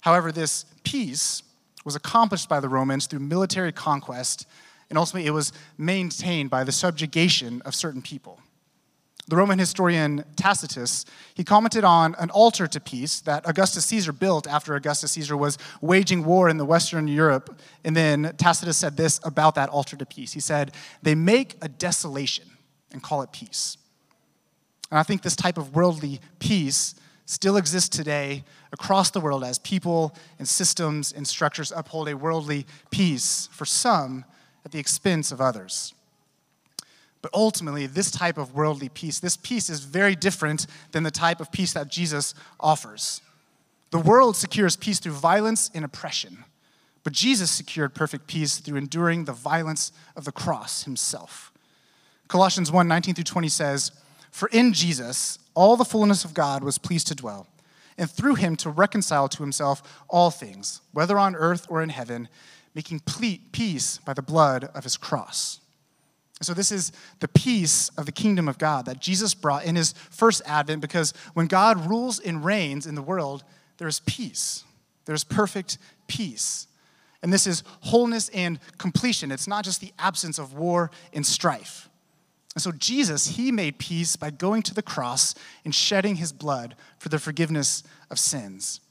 However, 0.01 0.31
this 0.31 0.65
peace 0.83 1.43
was 1.85 1.95
accomplished 1.95 2.49
by 2.49 2.59
the 2.59 2.69
Romans 2.69 3.07
through 3.07 3.19
military 3.19 3.71
conquest 3.71 4.47
and 4.89 4.97
ultimately 4.97 5.27
it 5.27 5.31
was 5.31 5.51
maintained 5.77 6.49
by 6.49 6.63
the 6.63 6.71
subjugation 6.71 7.61
of 7.63 7.75
certain 7.75 8.01
people. 8.01 8.39
The 9.29 9.35
Roman 9.35 9.59
historian 9.59 10.23
Tacitus, 10.37 11.03
he 11.33 11.43
commented 11.43 11.83
on 11.83 12.15
an 12.17 12.29
altar 12.29 12.65
to 12.65 12.79
peace 12.79 13.19
that 13.21 13.47
Augustus 13.47 13.85
Caesar 13.87 14.13
built 14.13 14.47
after 14.47 14.73
Augustus 14.73 15.11
Caesar 15.11 15.35
was 15.35 15.57
waging 15.81 16.23
war 16.23 16.47
in 16.47 16.55
the 16.55 16.63
Western 16.63 17.09
Europe. 17.09 17.59
And 17.83 17.93
then 17.93 18.33
Tacitus 18.37 18.77
said 18.77 18.95
this 18.95 19.19
about 19.25 19.55
that 19.55 19.67
altar 19.67 19.97
to 19.97 20.05
peace. 20.05 20.31
He 20.31 20.39
said, 20.39 20.73
They 21.01 21.13
make 21.13 21.57
a 21.61 21.67
desolation 21.67 22.45
and 22.93 23.03
call 23.03 23.21
it 23.21 23.33
peace. 23.33 23.75
And 24.89 24.97
I 24.97 25.03
think 25.03 25.23
this 25.23 25.35
type 25.35 25.57
of 25.57 25.75
worldly 25.75 26.21
peace 26.39 26.95
still 27.25 27.57
exists 27.57 27.89
today 27.89 28.45
across 28.71 29.11
the 29.11 29.19
world 29.19 29.43
as 29.43 29.59
people 29.59 30.15
and 30.39 30.47
systems 30.47 31.11
and 31.11 31.27
structures 31.27 31.73
uphold 31.75 32.07
a 32.07 32.15
worldly 32.15 32.65
peace 32.91 33.49
for 33.51 33.65
some 33.65 34.23
at 34.67 34.73
the 34.73 34.79
expense 34.79 35.31
of 35.31 35.39
others. 35.39 35.93
But 37.21 37.31
ultimately, 37.33 37.87
this 37.87 38.11
type 38.11 38.37
of 38.37 38.53
worldly 38.53 38.89
peace, 38.89 39.17
this 39.17 39.37
peace 39.37 39.69
is 39.69 39.79
very 39.79 40.13
different 40.13 40.67
than 40.91 41.03
the 41.03 41.09
type 41.09 41.39
of 41.39 41.53
peace 41.53 41.71
that 41.71 41.87
Jesus 41.87 42.33
offers. 42.59 43.21
The 43.91 43.99
world 43.99 44.35
secures 44.35 44.75
peace 44.75 44.99
through 44.99 45.13
violence 45.13 45.71
and 45.73 45.85
oppression, 45.85 46.43
but 47.05 47.13
Jesus 47.13 47.49
secured 47.49 47.95
perfect 47.95 48.27
peace 48.27 48.57
through 48.57 48.77
enduring 48.77 49.23
the 49.23 49.31
violence 49.31 49.93
of 50.17 50.25
the 50.25 50.33
cross 50.33 50.83
himself. 50.83 51.53
Colossians 52.27 52.69
1 52.69 52.89
19 52.89 53.15
through 53.15 53.23
20 53.23 53.47
says, 53.47 53.93
For 54.31 54.49
in 54.49 54.73
Jesus, 54.73 55.39
all 55.53 55.77
the 55.77 55.85
fullness 55.85 56.25
of 56.25 56.33
God 56.33 56.61
was 56.61 56.77
pleased 56.77 57.07
to 57.07 57.15
dwell, 57.15 57.47
and 57.97 58.11
through 58.11 58.35
him 58.35 58.57
to 58.57 58.69
reconcile 58.69 59.29
to 59.29 59.43
himself 59.43 60.03
all 60.09 60.29
things, 60.29 60.81
whether 60.91 61.17
on 61.17 61.37
earth 61.37 61.65
or 61.69 61.81
in 61.81 61.87
heaven 61.87 62.27
making 62.77 63.01
peace 63.51 63.97
by 64.05 64.13
the 64.13 64.21
blood 64.21 64.69
of 64.75 64.83
his 64.83 64.97
cross. 64.97 65.59
So, 66.43 66.53
this 66.53 66.71
is 66.71 66.91
the 67.19 67.27
peace 67.27 67.89
of 67.97 68.05
the 68.05 68.11
kingdom 68.11 68.47
of 68.47 68.59
God 68.59 68.85
that 68.85 69.01
Jesus 69.01 69.33
brought 69.33 69.65
in 69.65 69.75
his 69.75 69.93
first 70.11 70.43
advent 70.45 70.81
because 70.81 71.11
when 71.33 71.47
God 71.47 71.89
rules 71.89 72.19
and 72.19 72.45
reigns 72.45 72.85
in 72.85 72.93
the 72.93 73.01
world, 73.01 73.43
there 73.79 73.87
is 73.87 74.01
peace. 74.01 74.63
There's 75.05 75.23
perfect 75.23 75.79
peace. 76.05 76.67
And 77.23 77.33
this 77.33 77.47
is 77.47 77.63
wholeness 77.81 78.29
and 78.29 78.59
completion. 78.77 79.31
It's 79.31 79.47
not 79.47 79.65
just 79.65 79.81
the 79.81 79.93
absence 79.97 80.37
of 80.37 80.53
war 80.53 80.91
and 81.11 81.25
strife. 81.25 81.89
And 82.53 82.61
so, 82.61 82.71
Jesus, 82.71 83.37
he 83.37 83.51
made 83.51 83.79
peace 83.79 84.15
by 84.15 84.29
going 84.29 84.61
to 84.61 84.75
the 84.75 84.83
cross 84.83 85.33
and 85.65 85.73
shedding 85.73 86.17
his 86.17 86.31
blood 86.31 86.75
for 86.99 87.09
the 87.09 87.17
forgiveness 87.17 87.81
of 88.11 88.19
sins. 88.19 88.81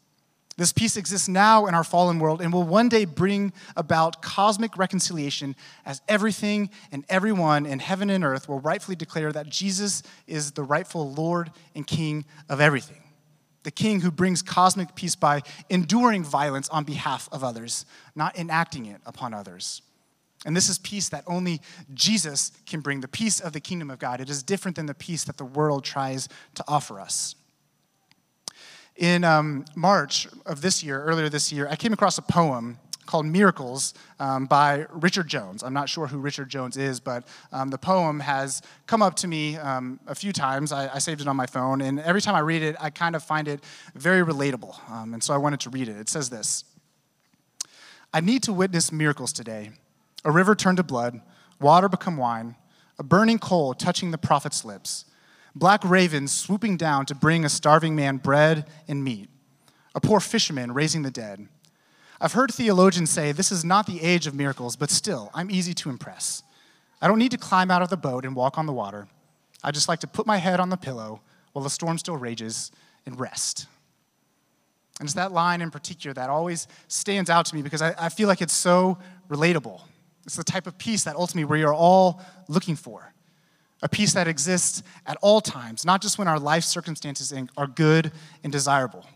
This 0.58 0.72
peace 0.72 0.96
exists 0.96 1.28
now 1.28 1.66
in 1.66 1.75
our 1.75 1.84
fallen 1.84 2.18
world 2.18 2.40
and 2.40 2.50
will 2.50 2.62
one 2.62 2.88
day 2.88 3.04
bring 3.04 3.52
about 3.76 4.22
cosmic 4.22 4.78
reconciliation 4.78 5.54
as 5.84 6.00
everything 6.08 6.70
and 6.90 7.04
everyone 7.10 7.66
in 7.66 7.78
heaven 7.78 8.08
and 8.08 8.25
earth 8.25 8.48
will 8.48 8.60
rightfully 8.60 8.96
declare 8.96 9.32
that 9.32 9.50
Jesus 9.50 10.02
is 10.26 10.52
the 10.52 10.62
rightful 10.62 11.12
Lord 11.12 11.50
and 11.75 11.86
King 11.86 12.25
of 12.48 12.60
everything. 12.60 13.02
the 13.66 13.70
king 13.72 14.00
who 14.00 14.12
brings 14.12 14.42
cosmic 14.42 14.94
peace 14.94 15.16
by 15.16 15.42
enduring 15.68 16.22
violence 16.22 16.68
on 16.68 16.84
behalf 16.84 17.28
of 17.32 17.42
others, 17.42 17.84
not 18.14 18.38
enacting 18.38 18.86
it 18.86 19.00
upon 19.04 19.34
others. 19.34 19.82
And 20.44 20.56
this 20.56 20.68
is 20.68 20.78
peace 20.78 21.08
that 21.08 21.25
only 21.26 21.60
Jesus 21.92 22.52
can 22.64 22.80
bring, 22.80 23.00
the 23.00 23.08
peace 23.08 23.40
of 23.40 23.52
the 23.52 23.58
kingdom 23.58 23.90
of 23.90 23.98
God. 23.98 24.20
It 24.20 24.30
is 24.30 24.44
different 24.44 24.76
than 24.76 24.86
the 24.86 24.94
peace 24.94 25.25
that 25.25 25.36
the 25.36 25.44
world 25.44 25.82
tries 25.82 26.28
to 26.54 26.64
offer 26.68 27.00
us. 27.00 27.34
In 28.96 29.24
um, 29.24 29.66
March 29.74 30.26
of 30.46 30.62
this 30.62 30.82
year, 30.82 31.02
earlier 31.02 31.28
this 31.28 31.52
year, 31.52 31.68
I 31.68 31.76
came 31.76 31.92
across 31.92 32.16
a 32.16 32.22
poem 32.22 32.78
called 33.04 33.26
Miracles 33.26 33.92
um, 34.18 34.46
by 34.46 34.86
Richard 34.90 35.28
Jones. 35.28 35.62
I'm 35.62 35.74
not 35.74 35.88
sure 35.88 36.06
who 36.06 36.18
Richard 36.18 36.48
Jones 36.48 36.78
is, 36.78 36.98
but 36.98 37.28
um, 37.52 37.68
the 37.68 37.78
poem 37.78 38.20
has 38.20 38.62
come 38.86 39.02
up 39.02 39.14
to 39.16 39.28
me 39.28 39.56
um, 39.58 40.00
a 40.06 40.14
few 40.14 40.32
times. 40.32 40.72
I, 40.72 40.94
I, 40.94 40.98
saved 40.98 41.20
it 41.20 41.28
on 41.28 41.36
my 41.36 41.46
phone, 41.46 41.82
and 41.82 42.00
every 42.00 42.20
time 42.20 42.34
I 42.34 42.40
read 42.40 42.62
it, 42.62 42.74
I 42.80 42.90
kind 42.90 43.14
of 43.14 43.22
find 43.22 43.48
it 43.48 43.62
very 43.94 44.24
relatable. 44.24 44.90
Um, 44.90 45.14
and 45.14 45.22
so 45.22 45.32
I 45.34 45.36
wanted 45.36 45.60
to 45.60 45.70
read 45.70 45.88
it. 45.88 45.96
It 45.96 46.08
says 46.08 46.30
this 46.30 46.64
I 48.12 48.20
need 48.20 48.42
to 48.44 48.52
witness 48.52 48.90
miracles 48.90 49.32
today. 49.32 49.70
A 50.24 50.30
river 50.30 50.54
turned 50.54 50.78
to 50.78 50.82
blood, 50.82 51.20
water 51.60 51.88
become 51.88 52.16
wine, 52.16 52.56
a 52.98 53.02
burning 53.02 53.38
coal 53.38 53.74
touching 53.74 54.10
the 54.10 54.18
prophet's 54.18 54.64
lips, 54.64 55.04
black 55.56 55.82
ravens 55.84 56.30
swooping 56.30 56.76
down 56.76 57.06
to 57.06 57.14
bring 57.14 57.44
a 57.44 57.48
starving 57.48 57.96
man 57.96 58.18
bread 58.18 58.66
and 58.86 59.02
meat, 59.02 59.28
a 59.94 60.00
poor 60.00 60.20
fisherman 60.20 60.72
raising 60.72 61.02
the 61.02 61.10
dead 61.10 61.48
I've 62.20 62.32
heard 62.32 62.52
theologians 62.52 63.10
say 63.10 63.32
this 63.32 63.52
is 63.52 63.64
not 63.64 63.86
the 63.86 64.02
age 64.02 64.26
of 64.26 64.34
miracles, 64.34 64.76
but 64.76 64.90
still, 64.90 65.30
I'm 65.34 65.50
easy 65.50 65.75
to 65.75 65.90
impress. 65.90 66.42
I 67.00 67.08
don't 67.08 67.18
need 67.18 67.32
to 67.32 67.38
climb 67.38 67.70
out 67.70 67.82
of 67.82 67.90
the 67.90 67.96
boat 67.96 68.25
and 68.25 68.34
walk 68.34 68.56
on 68.56 68.66
the 68.66 68.72
water. 68.72 69.06
I 69.62 69.70
just 69.70 69.88
like 69.88 70.00
to 70.00 70.06
put 70.06 70.26
my 70.26 70.38
head 70.38 70.60
on 70.60 70.70
the 70.70 70.76
pillow 70.76 71.20
while 71.52 71.62
the 71.62 71.70
storm 71.70 71.98
still 71.98 72.16
rages 72.16 72.70
and 73.04 73.20
rest. 73.20 73.66
And 74.98 75.06
it's 75.06 75.14
that 75.14 75.32
line 75.32 75.60
in 75.60 75.70
particular 75.70 76.14
that 76.14 76.30
always 76.30 76.68
stands 76.88 77.28
out 77.28 77.44
to 77.46 77.54
me 77.54 77.60
because 77.60 77.82
I, 77.82 77.94
I 77.98 78.08
feel 78.08 78.28
like 78.28 78.40
it's 78.40 78.54
so 78.54 78.98
relatable. 79.28 79.82
It's 80.25 80.36
the 80.36 80.44
type 80.44 80.66
of 80.66 80.78
peace 80.78 81.04
that 81.04 81.16
ultimately 81.16 81.44
we 81.44 81.64
are 81.64 81.75
all 81.75 82.22
looking 82.48 82.76
for. 82.76 83.12
A 83.87 83.88
peace 83.88 84.14
that 84.14 84.26
exists 84.26 84.83
at 85.07 85.16
all 85.23 85.40
times, 85.40 85.85
not 85.85 86.02
just 86.02 86.19
when 86.19 86.26
our 86.26 86.40
life 86.40 86.64
circumstances 86.64 87.33
are 87.57 87.69
good 87.69 88.11
and 88.43 88.52
desirable 88.52 89.07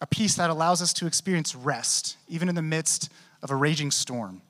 a 0.00 0.06
peace 0.06 0.36
that 0.36 0.50
allows 0.50 0.80
us 0.80 0.92
to 0.94 1.06
experience 1.06 1.54
rest, 1.54 2.16
even 2.28 2.48
in 2.48 2.54
the 2.54 2.62
midst 2.62 3.10
of 3.42 3.50
a 3.50 3.56
raging 3.56 3.90
storm. 3.90 4.40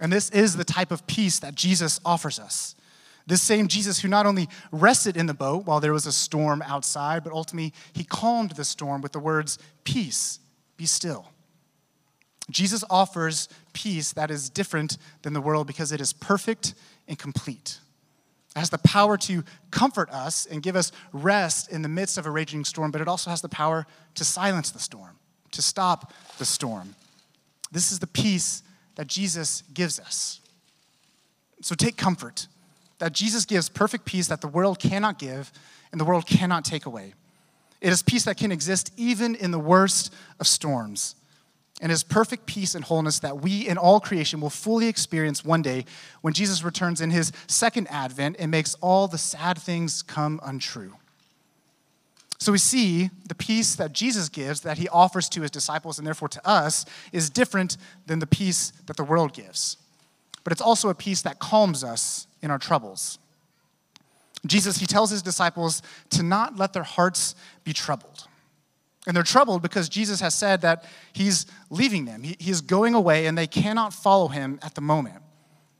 And 0.00 0.12
this 0.12 0.30
is 0.30 0.56
the 0.56 0.64
type 0.64 0.90
of 0.90 1.06
peace 1.06 1.38
that 1.40 1.54
Jesus 1.54 2.00
offers 2.04 2.38
us. 2.38 2.74
This 3.26 3.42
same 3.42 3.68
Jesus 3.68 4.00
who 4.00 4.08
not 4.08 4.26
only 4.26 4.48
rested 4.70 5.16
in 5.16 5.26
the 5.26 5.34
boat 5.34 5.66
while 5.66 5.80
there 5.80 5.92
was 5.92 6.06
a 6.06 6.12
storm 6.12 6.62
outside, 6.62 7.22
but 7.22 7.32
ultimately 7.32 7.72
he 7.92 8.04
calmed 8.04 8.52
the 8.52 8.64
storm 8.64 9.00
with 9.00 9.12
the 9.12 9.20
words, 9.20 9.58
Peace, 9.84 10.40
be 10.76 10.86
still. 10.86 11.28
Jesus 12.50 12.82
offers 12.90 13.48
peace 13.72 14.12
that 14.12 14.30
is 14.30 14.50
different 14.50 14.98
than 15.22 15.32
the 15.32 15.40
world 15.40 15.66
because 15.66 15.92
it 15.92 16.00
is 16.00 16.12
perfect 16.12 16.74
and 17.06 17.18
complete. 17.18 17.78
Has 18.54 18.70
the 18.70 18.78
power 18.78 19.16
to 19.18 19.44
comfort 19.70 20.10
us 20.10 20.46
and 20.46 20.62
give 20.62 20.76
us 20.76 20.92
rest 21.12 21.70
in 21.70 21.82
the 21.82 21.88
midst 21.88 22.18
of 22.18 22.26
a 22.26 22.30
raging 22.30 22.64
storm, 22.64 22.90
but 22.90 23.00
it 23.00 23.08
also 23.08 23.30
has 23.30 23.40
the 23.40 23.48
power 23.48 23.86
to 24.14 24.24
silence 24.24 24.70
the 24.70 24.78
storm, 24.78 25.16
to 25.52 25.62
stop 25.62 26.12
the 26.38 26.44
storm. 26.44 26.94
This 27.70 27.92
is 27.92 27.98
the 27.98 28.06
peace 28.06 28.62
that 28.96 29.06
Jesus 29.06 29.62
gives 29.72 29.98
us. 29.98 30.40
So 31.62 31.74
take 31.74 31.96
comfort 31.96 32.46
that 32.98 33.12
Jesus 33.12 33.44
gives 33.46 33.68
perfect 33.68 34.04
peace 34.04 34.28
that 34.28 34.40
the 34.40 34.48
world 34.48 34.78
cannot 34.78 35.18
give 35.18 35.50
and 35.90 36.00
the 36.00 36.04
world 36.04 36.26
cannot 36.26 36.64
take 36.64 36.86
away. 36.86 37.14
It 37.80 37.92
is 37.92 38.02
peace 38.02 38.24
that 38.24 38.36
can 38.36 38.52
exist 38.52 38.92
even 38.96 39.34
in 39.34 39.50
the 39.50 39.58
worst 39.58 40.12
of 40.38 40.46
storms 40.46 41.16
and 41.80 41.90
his 41.90 42.04
perfect 42.04 42.46
peace 42.46 42.74
and 42.74 42.84
wholeness 42.84 43.18
that 43.20 43.40
we 43.40 43.66
in 43.66 43.76
all 43.78 43.98
creation 43.98 44.40
will 44.40 44.50
fully 44.50 44.86
experience 44.86 45.44
one 45.44 45.62
day 45.62 45.84
when 46.20 46.32
Jesus 46.32 46.62
returns 46.62 47.00
in 47.00 47.10
his 47.10 47.32
second 47.48 47.88
advent 47.90 48.36
and 48.38 48.50
makes 48.50 48.74
all 48.80 49.08
the 49.08 49.18
sad 49.18 49.58
things 49.58 50.02
come 50.02 50.40
untrue. 50.44 50.94
So 52.38 52.50
we 52.50 52.58
see 52.58 53.10
the 53.28 53.34
peace 53.34 53.76
that 53.76 53.92
Jesus 53.92 54.28
gives, 54.28 54.62
that 54.62 54.78
he 54.78 54.88
offers 54.88 55.28
to 55.30 55.42
his 55.42 55.50
disciples 55.50 55.98
and 55.98 56.06
therefore 56.06 56.28
to 56.28 56.48
us, 56.48 56.84
is 57.12 57.30
different 57.30 57.76
than 58.06 58.18
the 58.18 58.26
peace 58.26 58.72
that 58.86 58.96
the 58.96 59.04
world 59.04 59.32
gives. 59.32 59.76
But 60.42 60.52
it's 60.52 60.60
also 60.60 60.88
a 60.88 60.94
peace 60.94 61.22
that 61.22 61.38
calms 61.38 61.84
us 61.84 62.26
in 62.42 62.50
our 62.50 62.58
troubles. 62.58 63.18
Jesus, 64.44 64.78
he 64.78 64.86
tells 64.86 65.10
his 65.10 65.22
disciples 65.22 65.82
to 66.10 66.24
not 66.24 66.56
let 66.58 66.72
their 66.72 66.82
hearts 66.82 67.36
be 67.62 67.72
troubled. 67.72 68.26
And 69.06 69.16
they're 69.16 69.24
troubled 69.24 69.62
because 69.62 69.88
Jesus 69.88 70.20
has 70.20 70.34
said 70.34 70.60
that 70.60 70.84
he's 71.12 71.46
leaving 71.70 72.04
them. 72.04 72.22
He, 72.22 72.36
he's 72.38 72.60
going 72.60 72.94
away 72.94 73.26
and 73.26 73.36
they 73.36 73.48
cannot 73.48 73.92
follow 73.92 74.28
him 74.28 74.60
at 74.62 74.74
the 74.74 74.80
moment. 74.80 75.22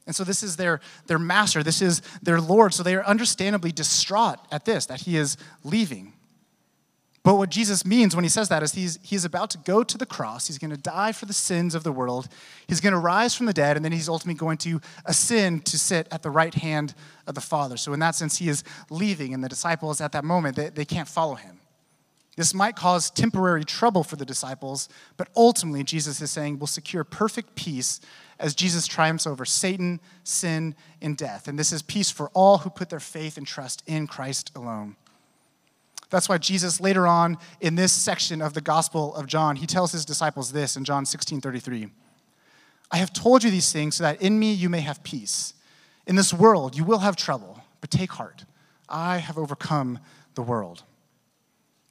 And 0.05 0.15
so 0.15 0.25
this 0.25 0.43
is 0.43 0.57
their, 0.57 0.81
their 1.07 1.19
master, 1.19 1.63
this 1.63 1.81
is 1.81 2.01
their 2.21 2.41
Lord. 2.41 2.73
So 2.73 2.83
they 2.83 2.95
are 2.95 3.05
understandably 3.05 3.71
distraught 3.71 4.39
at 4.51 4.65
this, 4.65 4.85
that 4.87 5.01
he 5.01 5.15
is 5.15 5.37
leaving. 5.63 6.13
But 7.23 7.35
what 7.35 7.49
Jesus 7.49 7.85
means 7.85 8.15
when 8.15 8.25
he 8.25 8.29
says 8.29 8.49
that 8.49 8.63
is 8.63 8.73
he's, 8.73 8.99
he's 9.01 9.23
about 9.23 9.49
to 9.51 9.57
go 9.59 9.81
to 9.81 9.97
the 9.97 10.05
cross. 10.05 10.47
He's 10.47 10.57
going 10.57 10.71
to 10.71 10.77
die 10.77 11.13
for 11.13 11.25
the 11.25 11.33
sins 11.33 11.73
of 11.73 11.85
the 11.85 11.91
world. 11.91 12.27
He's 12.67 12.81
going 12.81 12.91
to 12.91 12.99
rise 12.99 13.33
from 13.33 13.45
the 13.45 13.53
dead, 13.53 13.77
and 13.77 13.85
then 13.85 13.93
he's 13.93 14.09
ultimately 14.09 14.37
going 14.37 14.57
to 14.59 14.81
ascend 15.05 15.65
to 15.67 15.79
sit 15.79 16.05
at 16.11 16.21
the 16.21 16.29
right 16.29 16.53
hand 16.53 16.93
of 17.25 17.35
the 17.35 17.41
Father. 17.41 17.77
So, 17.77 17.93
in 17.93 18.01
that 18.01 18.15
sense, 18.15 18.39
he 18.39 18.49
is 18.49 18.65
leaving, 18.89 19.33
and 19.33 19.41
the 19.41 19.47
disciples 19.47 20.01
at 20.01 20.11
that 20.11 20.25
moment, 20.25 20.57
they, 20.57 20.67
they 20.67 20.83
can't 20.83 21.07
follow 21.07 21.35
him. 21.35 21.61
This 22.35 22.53
might 22.53 22.75
cause 22.75 23.11
temporary 23.11 23.63
trouble 23.63 24.03
for 24.03 24.15
the 24.15 24.25
disciples, 24.25 24.89
but 25.17 25.29
ultimately, 25.35 25.83
Jesus 25.83 26.19
is 26.19 26.31
saying, 26.31 26.57
will 26.57 26.67
secure 26.67 27.03
perfect 27.03 27.53
peace 27.53 28.01
as 28.39 28.55
Jesus 28.55 28.87
triumphs 28.87 29.27
over 29.27 29.45
Satan, 29.45 29.99
sin, 30.23 30.75
and 31.01 31.15
death. 31.15 31.47
And 31.47 31.59
this 31.59 31.71
is 31.71 31.83
peace 31.83 32.09
for 32.09 32.29
all 32.33 32.59
who 32.59 32.71
put 32.71 32.89
their 32.89 32.99
faith 32.99 33.37
and 33.37 33.45
trust 33.45 33.83
in 33.85 34.07
Christ 34.07 34.51
alone. 34.55 34.95
That's 36.09 36.27
why 36.27 36.37
Jesus, 36.39 36.79
later 36.79 37.07
on 37.07 37.37
in 37.61 37.75
this 37.75 37.91
section 37.91 38.41
of 38.41 38.53
the 38.53 38.61
Gospel 38.61 39.15
of 39.15 39.27
John, 39.27 39.55
he 39.55 39.65
tells 39.67 39.91
his 39.91 40.05
disciples 40.05 40.51
this 40.51 40.75
in 40.75 40.83
John 40.83 41.05
16 41.05 41.41
33. 41.41 41.87
I 42.91 42.97
have 42.97 43.13
told 43.13 43.43
you 43.43 43.49
these 43.49 43.71
things 43.71 43.95
so 43.95 44.03
that 44.03 44.21
in 44.21 44.37
me 44.37 44.53
you 44.53 44.69
may 44.69 44.81
have 44.81 45.03
peace. 45.03 45.55
In 46.05 46.15
this 46.15 46.31
world 46.31 46.77
you 46.77 46.83
will 46.83 46.99
have 46.99 47.15
trouble, 47.15 47.63
but 47.81 47.89
take 47.89 48.11
heart. 48.11 48.45
I 48.87 49.17
have 49.17 49.39
overcome 49.39 49.99
the 50.35 50.43
world. 50.43 50.83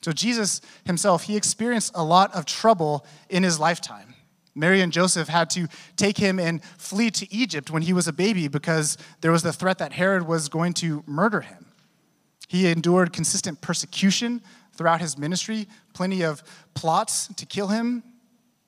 So, 0.02 0.12
Jesus 0.12 0.60
himself, 0.84 1.24
he 1.24 1.36
experienced 1.36 1.92
a 1.94 2.04
lot 2.04 2.34
of 2.34 2.44
trouble 2.44 3.06
in 3.28 3.42
his 3.42 3.60
lifetime. 3.60 4.14
Mary 4.54 4.80
and 4.80 4.92
Joseph 4.92 5.28
had 5.28 5.48
to 5.50 5.66
take 5.96 6.18
him 6.18 6.38
and 6.38 6.62
flee 6.76 7.10
to 7.10 7.32
Egypt 7.32 7.70
when 7.70 7.82
he 7.82 7.92
was 7.92 8.06
a 8.06 8.12
baby 8.12 8.48
because 8.48 8.98
there 9.20 9.32
was 9.32 9.42
the 9.42 9.52
threat 9.52 9.78
that 9.78 9.92
Herod 9.92 10.26
was 10.26 10.48
going 10.48 10.74
to 10.74 11.02
murder 11.06 11.40
him. 11.40 11.66
He 12.48 12.66
endured 12.66 13.12
consistent 13.12 13.62
persecution 13.62 14.42
throughout 14.74 15.00
his 15.00 15.16
ministry, 15.16 15.68
plenty 15.94 16.22
of 16.22 16.42
plots 16.74 17.28
to 17.36 17.46
kill 17.46 17.68
him. 17.68 18.02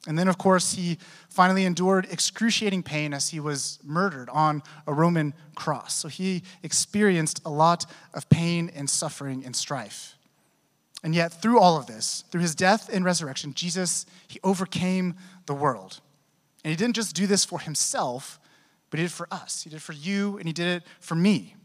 And 0.07 0.19
then, 0.19 0.29
of 0.29 0.39
course, 0.39 0.73
he 0.73 0.99
finally 1.29 1.65
endured 1.65 2.07
excruciating 2.11 2.83
pain 2.83 3.13
as 3.13 3.29
he 3.29 3.41
was 3.41 3.79
murdered 3.83 4.29
on 4.31 4.63
a 4.87 4.93
Roman 4.93 5.35
cross. 5.55 5.95
So 5.95 6.09
he 6.09 6.43
experienced 6.63 7.41
a 7.45 7.51
lot 7.51 7.87
of 8.13 8.29
pain 8.29 8.71
and 8.75 8.89
suffering 8.89 9.45
and 9.45 9.57
strife. 9.57 10.17
And 11.05 11.15
yet, 11.15 11.33
through 11.35 11.61
all 11.61 11.77
of 11.77 11.87
this, 11.87 12.25
through 12.31 12.41
his 12.41 12.55
death 12.55 12.89
and 12.91 13.05
resurrection, 13.05 13.53
Jesus, 13.53 14.07
he 14.27 14.41
overcame 14.43 15.15
the 15.45 15.53
world. 15.53 16.01
And 16.65 16.71
he 16.71 16.77
didn't 16.77 16.97
just 16.97 17.15
do 17.15 17.27
this 17.27 17.45
for 17.45 17.61
himself, 17.61 18.41
but 18.89 18.99
he 18.99 19.05
did 19.05 19.11
it 19.11 19.15
for 19.15 19.29
us. 19.31 19.63
He 19.63 19.71
did 19.71 19.77
it 19.77 19.83
for 19.83 19.93
you, 19.93 20.39
and 20.39 20.47
he 20.47 20.55
did 20.55 20.67
it 20.67 20.83
for 21.01 21.15
me. 21.15 21.57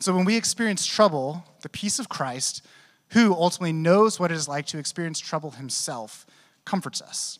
So 0.00 0.14
when 0.14 0.26
we 0.26 0.36
experience 0.36 0.84
trouble, 0.84 1.42
the 1.62 1.70
peace 1.70 1.98
of 1.98 2.10
Christ, 2.10 2.64
who 3.12 3.32
ultimately 3.32 3.72
knows 3.72 4.20
what 4.20 4.30
it 4.30 4.34
is 4.34 4.46
like 4.46 4.66
to 4.66 4.78
experience 4.78 5.18
trouble 5.18 5.52
himself, 5.52 6.26
comforts 6.66 7.00
us. 7.00 7.38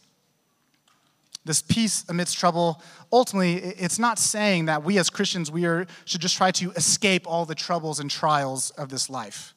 This 1.44 1.60
peace 1.60 2.06
amidst 2.08 2.38
trouble, 2.38 2.82
ultimately, 3.12 3.56
it's 3.56 3.98
not 3.98 4.18
saying 4.18 4.64
that 4.64 4.82
we 4.84 4.98
as 4.98 5.10
Christians 5.10 5.50
we 5.50 5.66
are, 5.66 5.86
should 6.06 6.22
just 6.22 6.38
try 6.38 6.50
to 6.52 6.70
escape 6.72 7.26
all 7.26 7.44
the 7.44 7.54
troubles 7.54 8.00
and 8.00 8.10
trials 8.10 8.70
of 8.70 8.88
this 8.88 9.10
life. 9.10 9.54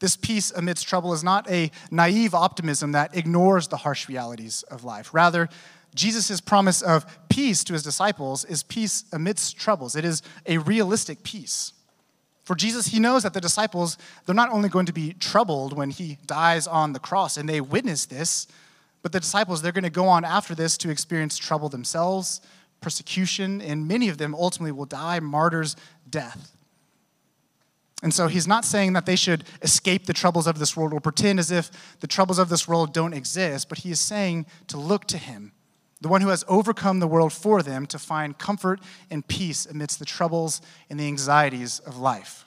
This 0.00 0.16
peace 0.16 0.50
amidst 0.50 0.88
trouble 0.88 1.12
is 1.12 1.22
not 1.22 1.48
a 1.50 1.70
naive 1.90 2.34
optimism 2.34 2.92
that 2.92 3.16
ignores 3.16 3.68
the 3.68 3.76
harsh 3.78 4.08
realities 4.08 4.62
of 4.64 4.82
life. 4.82 5.14
Rather, 5.14 5.48
Jesus' 5.94 6.40
promise 6.40 6.82
of 6.82 7.04
peace 7.28 7.62
to 7.64 7.74
his 7.74 7.82
disciples 7.82 8.44
is 8.44 8.62
peace 8.62 9.04
amidst 9.12 9.58
troubles. 9.58 9.94
It 9.96 10.04
is 10.04 10.22
a 10.46 10.58
realistic 10.58 11.22
peace. 11.22 11.72
For 12.44 12.56
Jesus, 12.56 12.86
he 12.86 12.98
knows 12.98 13.22
that 13.22 13.34
the 13.34 13.40
disciples, 13.40 13.98
they're 14.24 14.34
not 14.34 14.50
only 14.50 14.68
going 14.68 14.86
to 14.86 14.92
be 14.92 15.12
troubled 15.12 15.76
when 15.76 15.90
he 15.90 16.18
dies 16.26 16.66
on 16.66 16.92
the 16.92 16.98
cross, 16.98 17.36
and 17.36 17.48
they 17.48 17.60
witness 17.60 18.06
this, 18.06 18.46
but 19.02 19.12
the 19.12 19.20
disciples, 19.20 19.62
they're 19.62 19.72
going 19.72 19.84
to 19.84 19.90
go 19.90 20.08
on 20.08 20.24
after 20.24 20.54
this 20.54 20.76
to 20.78 20.90
experience 20.90 21.38
trouble 21.38 21.68
themselves, 21.68 22.40
persecution, 22.80 23.60
and 23.60 23.86
many 23.86 24.08
of 24.08 24.18
them 24.18 24.34
ultimately 24.34 24.72
will 24.72 24.86
die 24.86 25.20
martyrs' 25.20 25.76
death. 26.08 26.52
And 28.02 28.14
so 28.14 28.28
he's 28.28 28.46
not 28.46 28.64
saying 28.64 28.94
that 28.94 29.04
they 29.04 29.16
should 29.16 29.44
escape 29.62 30.06
the 30.06 30.14
troubles 30.14 30.46
of 30.46 30.58
this 30.58 30.76
world 30.76 30.92
or 30.92 31.00
pretend 31.00 31.38
as 31.38 31.50
if 31.50 31.70
the 32.00 32.06
troubles 32.06 32.38
of 32.38 32.48
this 32.48 32.66
world 32.66 32.94
don't 32.94 33.12
exist, 33.12 33.68
but 33.68 33.78
he 33.78 33.90
is 33.90 34.00
saying 34.00 34.46
to 34.68 34.78
look 34.78 35.04
to 35.06 35.18
him, 35.18 35.52
the 36.00 36.08
one 36.08 36.22
who 36.22 36.28
has 36.28 36.44
overcome 36.48 36.98
the 37.00 37.06
world 37.06 37.32
for 37.32 37.62
them, 37.62 37.86
to 37.86 37.98
find 37.98 38.38
comfort 38.38 38.80
and 39.10 39.26
peace 39.26 39.66
amidst 39.66 39.98
the 39.98 40.06
troubles 40.06 40.62
and 40.88 40.98
the 40.98 41.06
anxieties 41.06 41.78
of 41.80 41.98
life. 41.98 42.46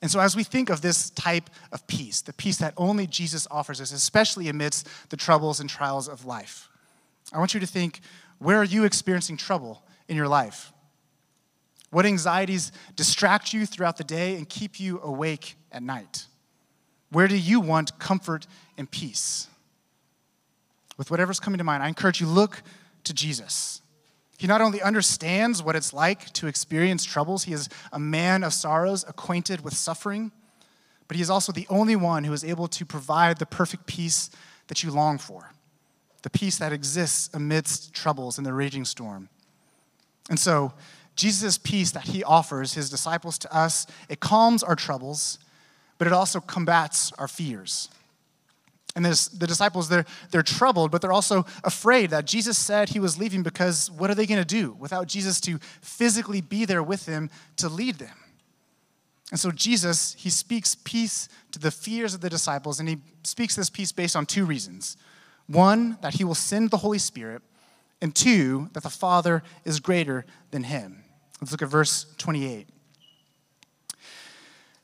And 0.00 0.10
so, 0.10 0.20
as 0.20 0.36
we 0.36 0.44
think 0.44 0.70
of 0.70 0.80
this 0.80 1.10
type 1.10 1.50
of 1.72 1.86
peace, 1.86 2.20
the 2.20 2.32
peace 2.32 2.58
that 2.58 2.74
only 2.76 3.06
Jesus 3.06 3.48
offers 3.50 3.80
us, 3.80 3.90
especially 3.90 4.48
amidst 4.48 4.86
the 5.08 5.16
troubles 5.16 5.60
and 5.60 5.68
trials 5.68 6.08
of 6.08 6.24
life, 6.24 6.68
I 7.32 7.38
want 7.38 7.54
you 7.54 7.60
to 7.60 7.66
think 7.66 8.00
where 8.38 8.58
are 8.58 8.64
you 8.64 8.84
experiencing 8.84 9.36
trouble 9.36 9.82
in 10.06 10.16
your 10.16 10.28
life? 10.28 10.73
What 11.94 12.06
anxieties 12.06 12.72
distract 12.96 13.52
you 13.52 13.66
throughout 13.66 13.98
the 13.98 14.02
day 14.02 14.34
and 14.34 14.48
keep 14.48 14.80
you 14.80 15.00
awake 15.00 15.54
at 15.70 15.80
night? 15.80 16.26
Where 17.10 17.28
do 17.28 17.36
you 17.36 17.60
want 17.60 18.00
comfort 18.00 18.48
and 18.76 18.90
peace? 18.90 19.46
With 20.96 21.12
whatever's 21.12 21.38
coming 21.38 21.58
to 21.58 21.64
mind, 21.64 21.84
I 21.84 21.88
encourage 21.88 22.20
you 22.20 22.26
look 22.26 22.64
to 23.04 23.14
Jesus. 23.14 23.80
He 24.38 24.48
not 24.48 24.60
only 24.60 24.82
understands 24.82 25.62
what 25.62 25.76
it's 25.76 25.92
like 25.92 26.32
to 26.32 26.48
experience 26.48 27.04
troubles, 27.04 27.44
he 27.44 27.52
is 27.52 27.68
a 27.92 28.00
man 28.00 28.42
of 28.42 28.52
sorrows, 28.52 29.04
acquainted 29.06 29.60
with 29.60 29.74
suffering, 29.74 30.32
but 31.06 31.16
he 31.16 31.22
is 31.22 31.30
also 31.30 31.52
the 31.52 31.68
only 31.70 31.94
one 31.94 32.24
who 32.24 32.32
is 32.32 32.42
able 32.42 32.66
to 32.66 32.84
provide 32.84 33.38
the 33.38 33.46
perfect 33.46 33.86
peace 33.86 34.30
that 34.66 34.82
you 34.82 34.90
long 34.90 35.16
for, 35.16 35.52
the 36.22 36.30
peace 36.30 36.58
that 36.58 36.72
exists 36.72 37.30
amidst 37.32 37.94
troubles 37.94 38.36
and 38.36 38.44
the 38.44 38.52
raging 38.52 38.84
storm. 38.84 39.28
And 40.28 40.40
so, 40.40 40.72
Jesus' 41.16 41.58
peace 41.58 41.92
that 41.92 42.04
he 42.04 42.24
offers 42.24 42.74
his 42.74 42.90
disciples 42.90 43.38
to 43.38 43.56
us, 43.56 43.86
it 44.08 44.20
calms 44.20 44.62
our 44.62 44.74
troubles, 44.74 45.38
but 45.98 46.06
it 46.06 46.12
also 46.12 46.40
combats 46.40 47.12
our 47.18 47.28
fears. 47.28 47.88
And 48.96 49.04
this, 49.04 49.26
the 49.26 49.46
disciples, 49.46 49.88
they're, 49.88 50.04
they're 50.30 50.42
troubled, 50.42 50.90
but 50.90 51.00
they're 51.00 51.12
also 51.12 51.44
afraid 51.64 52.10
that 52.10 52.26
Jesus 52.26 52.56
said 52.56 52.90
he 52.90 53.00
was 53.00 53.18
leaving 53.18 53.42
because 53.42 53.90
what 53.90 54.10
are 54.10 54.14
they 54.14 54.26
going 54.26 54.40
to 54.40 54.44
do 54.44 54.76
without 54.78 55.08
Jesus 55.08 55.40
to 55.42 55.58
physically 55.80 56.40
be 56.40 56.64
there 56.64 56.82
with 56.82 57.06
them 57.06 57.30
to 57.56 57.68
lead 57.68 57.96
them? 57.96 58.16
And 59.30 59.40
so 59.40 59.50
Jesus, 59.50 60.14
he 60.16 60.30
speaks 60.30 60.76
peace 60.76 61.28
to 61.52 61.58
the 61.58 61.72
fears 61.72 62.14
of 62.14 62.20
the 62.20 62.30
disciples, 62.30 62.78
and 62.78 62.88
he 62.88 62.98
speaks 63.24 63.56
this 63.56 63.70
peace 63.70 63.90
based 63.90 64.14
on 64.14 64.26
two 64.26 64.44
reasons. 64.44 64.96
One, 65.46 65.98
that 66.02 66.14
he 66.14 66.24
will 66.24 66.36
send 66.36 66.70
the 66.70 66.76
Holy 66.76 66.98
Spirit, 66.98 67.42
and 68.00 68.14
two, 68.14 68.68
that 68.74 68.82
the 68.82 68.90
Father 68.90 69.42
is 69.64 69.80
greater 69.80 70.24
than 70.50 70.64
him. 70.64 71.03
Let's 71.44 71.52
look 71.52 71.60
at 71.60 71.68
verse 71.68 72.06
28. 72.16 72.66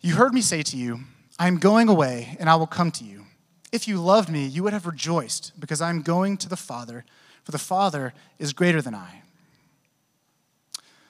You 0.02 0.14
heard 0.14 0.34
me 0.34 0.42
say 0.42 0.62
to 0.64 0.76
you, 0.76 1.00
I 1.38 1.48
am 1.48 1.56
going 1.56 1.88
away, 1.88 2.36
and 2.38 2.50
I 2.50 2.56
will 2.56 2.66
come 2.66 2.90
to 2.90 3.04
you. 3.04 3.24
If 3.72 3.88
you 3.88 3.96
loved 3.96 4.28
me, 4.28 4.44
you 4.44 4.62
would 4.64 4.74
have 4.74 4.84
rejoiced, 4.84 5.58
because 5.58 5.80
I 5.80 5.88
am 5.88 6.02
going 6.02 6.36
to 6.36 6.50
the 6.50 6.58
Father, 6.58 7.06
for 7.44 7.52
the 7.52 7.56
Father 7.56 8.12
is 8.38 8.52
greater 8.52 8.82
than 8.82 8.94
I. 8.94 9.22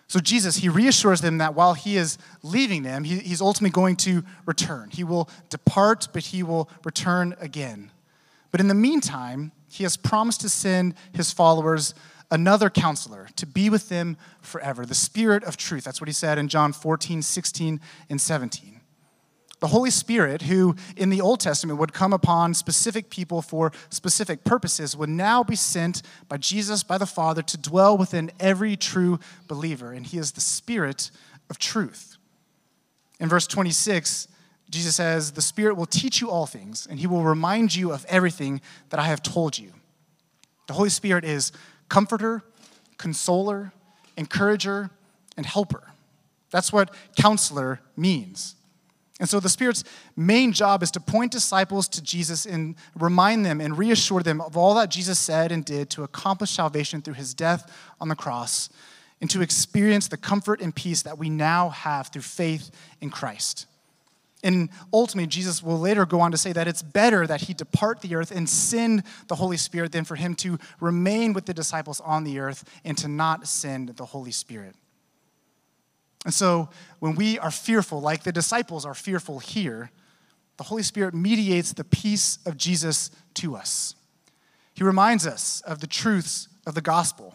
So 0.06 0.20
Jesus, 0.20 0.58
he 0.58 0.68
reassures 0.68 1.20
them 1.20 1.38
that 1.38 1.56
while 1.56 1.74
he 1.74 1.96
is 1.96 2.16
leaving 2.44 2.84
them, 2.84 3.02
he, 3.02 3.18
he's 3.18 3.40
ultimately 3.40 3.72
going 3.72 3.96
to 3.96 4.22
return. 4.46 4.90
He 4.90 5.02
will 5.02 5.28
depart, 5.48 6.06
but 6.12 6.26
he 6.26 6.44
will 6.44 6.70
return 6.84 7.34
again. 7.40 7.90
But 8.52 8.60
in 8.60 8.68
the 8.68 8.74
meantime, 8.74 9.50
he 9.68 9.82
has 9.82 9.96
promised 9.96 10.42
to 10.42 10.48
send 10.48 10.94
his 11.12 11.32
followers 11.32 11.92
another 12.30 12.70
counselor 12.70 13.28
to 13.36 13.46
be 13.46 13.68
with 13.70 13.88
them 13.88 14.16
forever, 14.40 14.86
the 14.86 14.94
Spirit 14.94 15.44
of 15.44 15.56
truth. 15.56 15.84
That's 15.84 16.00
what 16.00 16.08
he 16.08 16.14
said 16.14 16.38
in 16.38 16.48
John 16.48 16.72
14, 16.72 17.22
16, 17.22 17.80
and 18.08 18.20
17. 18.20 18.80
The 19.60 19.66
Holy 19.66 19.90
Spirit, 19.90 20.42
who 20.42 20.74
in 20.96 21.10
the 21.10 21.20
Old 21.20 21.40
Testament 21.40 21.78
would 21.78 21.92
come 21.92 22.14
upon 22.14 22.54
specific 22.54 23.10
people 23.10 23.42
for 23.42 23.72
specific 23.90 24.42
purposes, 24.42 24.96
would 24.96 25.10
now 25.10 25.44
be 25.44 25.56
sent 25.56 26.00
by 26.28 26.38
Jesus, 26.38 26.82
by 26.82 26.96
the 26.96 27.06
Father, 27.06 27.42
to 27.42 27.58
dwell 27.58 27.96
within 27.98 28.30
every 28.40 28.74
true 28.74 29.20
believer. 29.48 29.92
And 29.92 30.06
he 30.06 30.16
is 30.16 30.32
the 30.32 30.40
Spirit 30.40 31.10
of 31.50 31.58
truth. 31.58 32.16
In 33.18 33.28
verse 33.28 33.46
26, 33.46 34.28
Jesus 34.70 34.96
says, 34.96 35.32
The 35.32 35.42
Spirit 35.42 35.76
will 35.76 35.84
teach 35.84 36.22
you 36.22 36.30
all 36.30 36.46
things, 36.46 36.86
and 36.88 36.98
he 36.98 37.06
will 37.06 37.22
remind 37.22 37.74
you 37.74 37.92
of 37.92 38.06
everything 38.08 38.62
that 38.88 38.98
I 38.98 39.04
have 39.04 39.22
told 39.22 39.58
you. 39.58 39.72
The 40.68 40.74
Holy 40.74 40.88
Spirit 40.88 41.24
is 41.24 41.52
comforter, 41.90 42.42
consoler, 42.96 43.72
encourager, 44.16 44.88
and 45.36 45.44
helper. 45.44 45.82
That's 46.50 46.72
what 46.72 46.94
counselor 47.16 47.80
means. 47.96 48.56
And 49.20 49.28
so 49.28 49.38
the 49.38 49.50
Spirit's 49.50 49.84
main 50.16 50.52
job 50.52 50.82
is 50.82 50.90
to 50.92 51.00
point 51.00 51.30
disciples 51.30 51.86
to 51.88 52.02
Jesus 52.02 52.46
and 52.46 52.74
remind 52.98 53.44
them 53.44 53.60
and 53.60 53.76
reassure 53.76 54.22
them 54.22 54.40
of 54.40 54.56
all 54.56 54.74
that 54.76 54.90
Jesus 54.90 55.18
said 55.18 55.52
and 55.52 55.62
did 55.62 55.90
to 55.90 56.04
accomplish 56.04 56.50
salvation 56.52 57.02
through 57.02 57.14
his 57.14 57.34
death 57.34 57.70
on 58.00 58.08
the 58.08 58.16
cross 58.16 58.70
and 59.20 59.28
to 59.28 59.42
experience 59.42 60.08
the 60.08 60.16
comfort 60.16 60.62
and 60.62 60.74
peace 60.74 61.02
that 61.02 61.18
we 61.18 61.28
now 61.28 61.68
have 61.68 62.08
through 62.08 62.22
faith 62.22 62.70
in 63.02 63.10
Christ. 63.10 63.66
And 64.42 64.70
ultimately, 64.92 65.26
Jesus 65.26 65.62
will 65.62 65.78
later 65.78 66.06
go 66.06 66.20
on 66.20 66.30
to 66.30 66.38
say 66.38 66.52
that 66.52 66.66
it's 66.66 66.82
better 66.82 67.26
that 67.26 67.42
he 67.42 67.52
depart 67.52 68.00
the 68.00 68.14
earth 68.14 68.30
and 68.30 68.48
send 68.48 69.02
the 69.28 69.34
Holy 69.34 69.58
Spirit 69.58 69.92
than 69.92 70.04
for 70.04 70.16
him 70.16 70.34
to 70.36 70.58
remain 70.80 71.34
with 71.34 71.44
the 71.44 71.52
disciples 71.52 72.00
on 72.00 72.24
the 72.24 72.38
earth 72.38 72.64
and 72.84 72.96
to 72.98 73.08
not 73.08 73.46
send 73.46 73.90
the 73.90 74.06
Holy 74.06 74.30
Spirit. 74.30 74.74
And 76.24 76.32
so, 76.32 76.68
when 77.00 77.14
we 77.14 77.38
are 77.38 77.50
fearful, 77.50 78.00
like 78.00 78.22
the 78.22 78.32
disciples 78.32 78.86
are 78.86 78.94
fearful 78.94 79.38
here, 79.38 79.90
the 80.56 80.64
Holy 80.64 80.82
Spirit 80.82 81.14
mediates 81.14 81.72
the 81.72 81.84
peace 81.84 82.38
of 82.44 82.56
Jesus 82.56 83.10
to 83.34 83.56
us. 83.56 83.94
He 84.74 84.84
reminds 84.84 85.26
us 85.26 85.62
of 85.66 85.80
the 85.80 85.86
truths 85.86 86.48
of 86.66 86.74
the 86.74 86.82
gospel, 86.82 87.34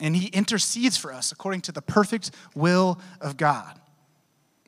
and 0.00 0.16
he 0.16 0.28
intercedes 0.28 0.96
for 0.96 1.12
us 1.12 1.32
according 1.32 1.62
to 1.62 1.72
the 1.72 1.82
perfect 1.82 2.30
will 2.54 3.00
of 3.20 3.36
God. 3.36 3.80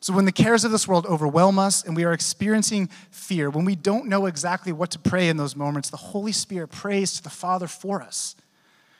So, 0.01 0.13
when 0.13 0.25
the 0.25 0.31
cares 0.31 0.63
of 0.63 0.71
this 0.71 0.87
world 0.87 1.05
overwhelm 1.05 1.59
us 1.59 1.83
and 1.83 1.95
we 1.95 2.05
are 2.05 2.13
experiencing 2.13 2.89
fear, 3.11 3.49
when 3.49 3.65
we 3.65 3.75
don't 3.75 4.07
know 4.07 4.27
exactly 4.27 4.71
what 4.71 4.91
to 4.91 4.99
pray 4.99 5.27
in 5.27 5.37
those 5.37 5.55
moments, 5.55 5.89
the 5.89 5.97
Holy 5.97 6.31
Spirit 6.31 6.69
prays 6.69 7.13
to 7.13 7.23
the 7.23 7.29
Father 7.29 7.67
for 7.67 8.01
us. 8.01 8.35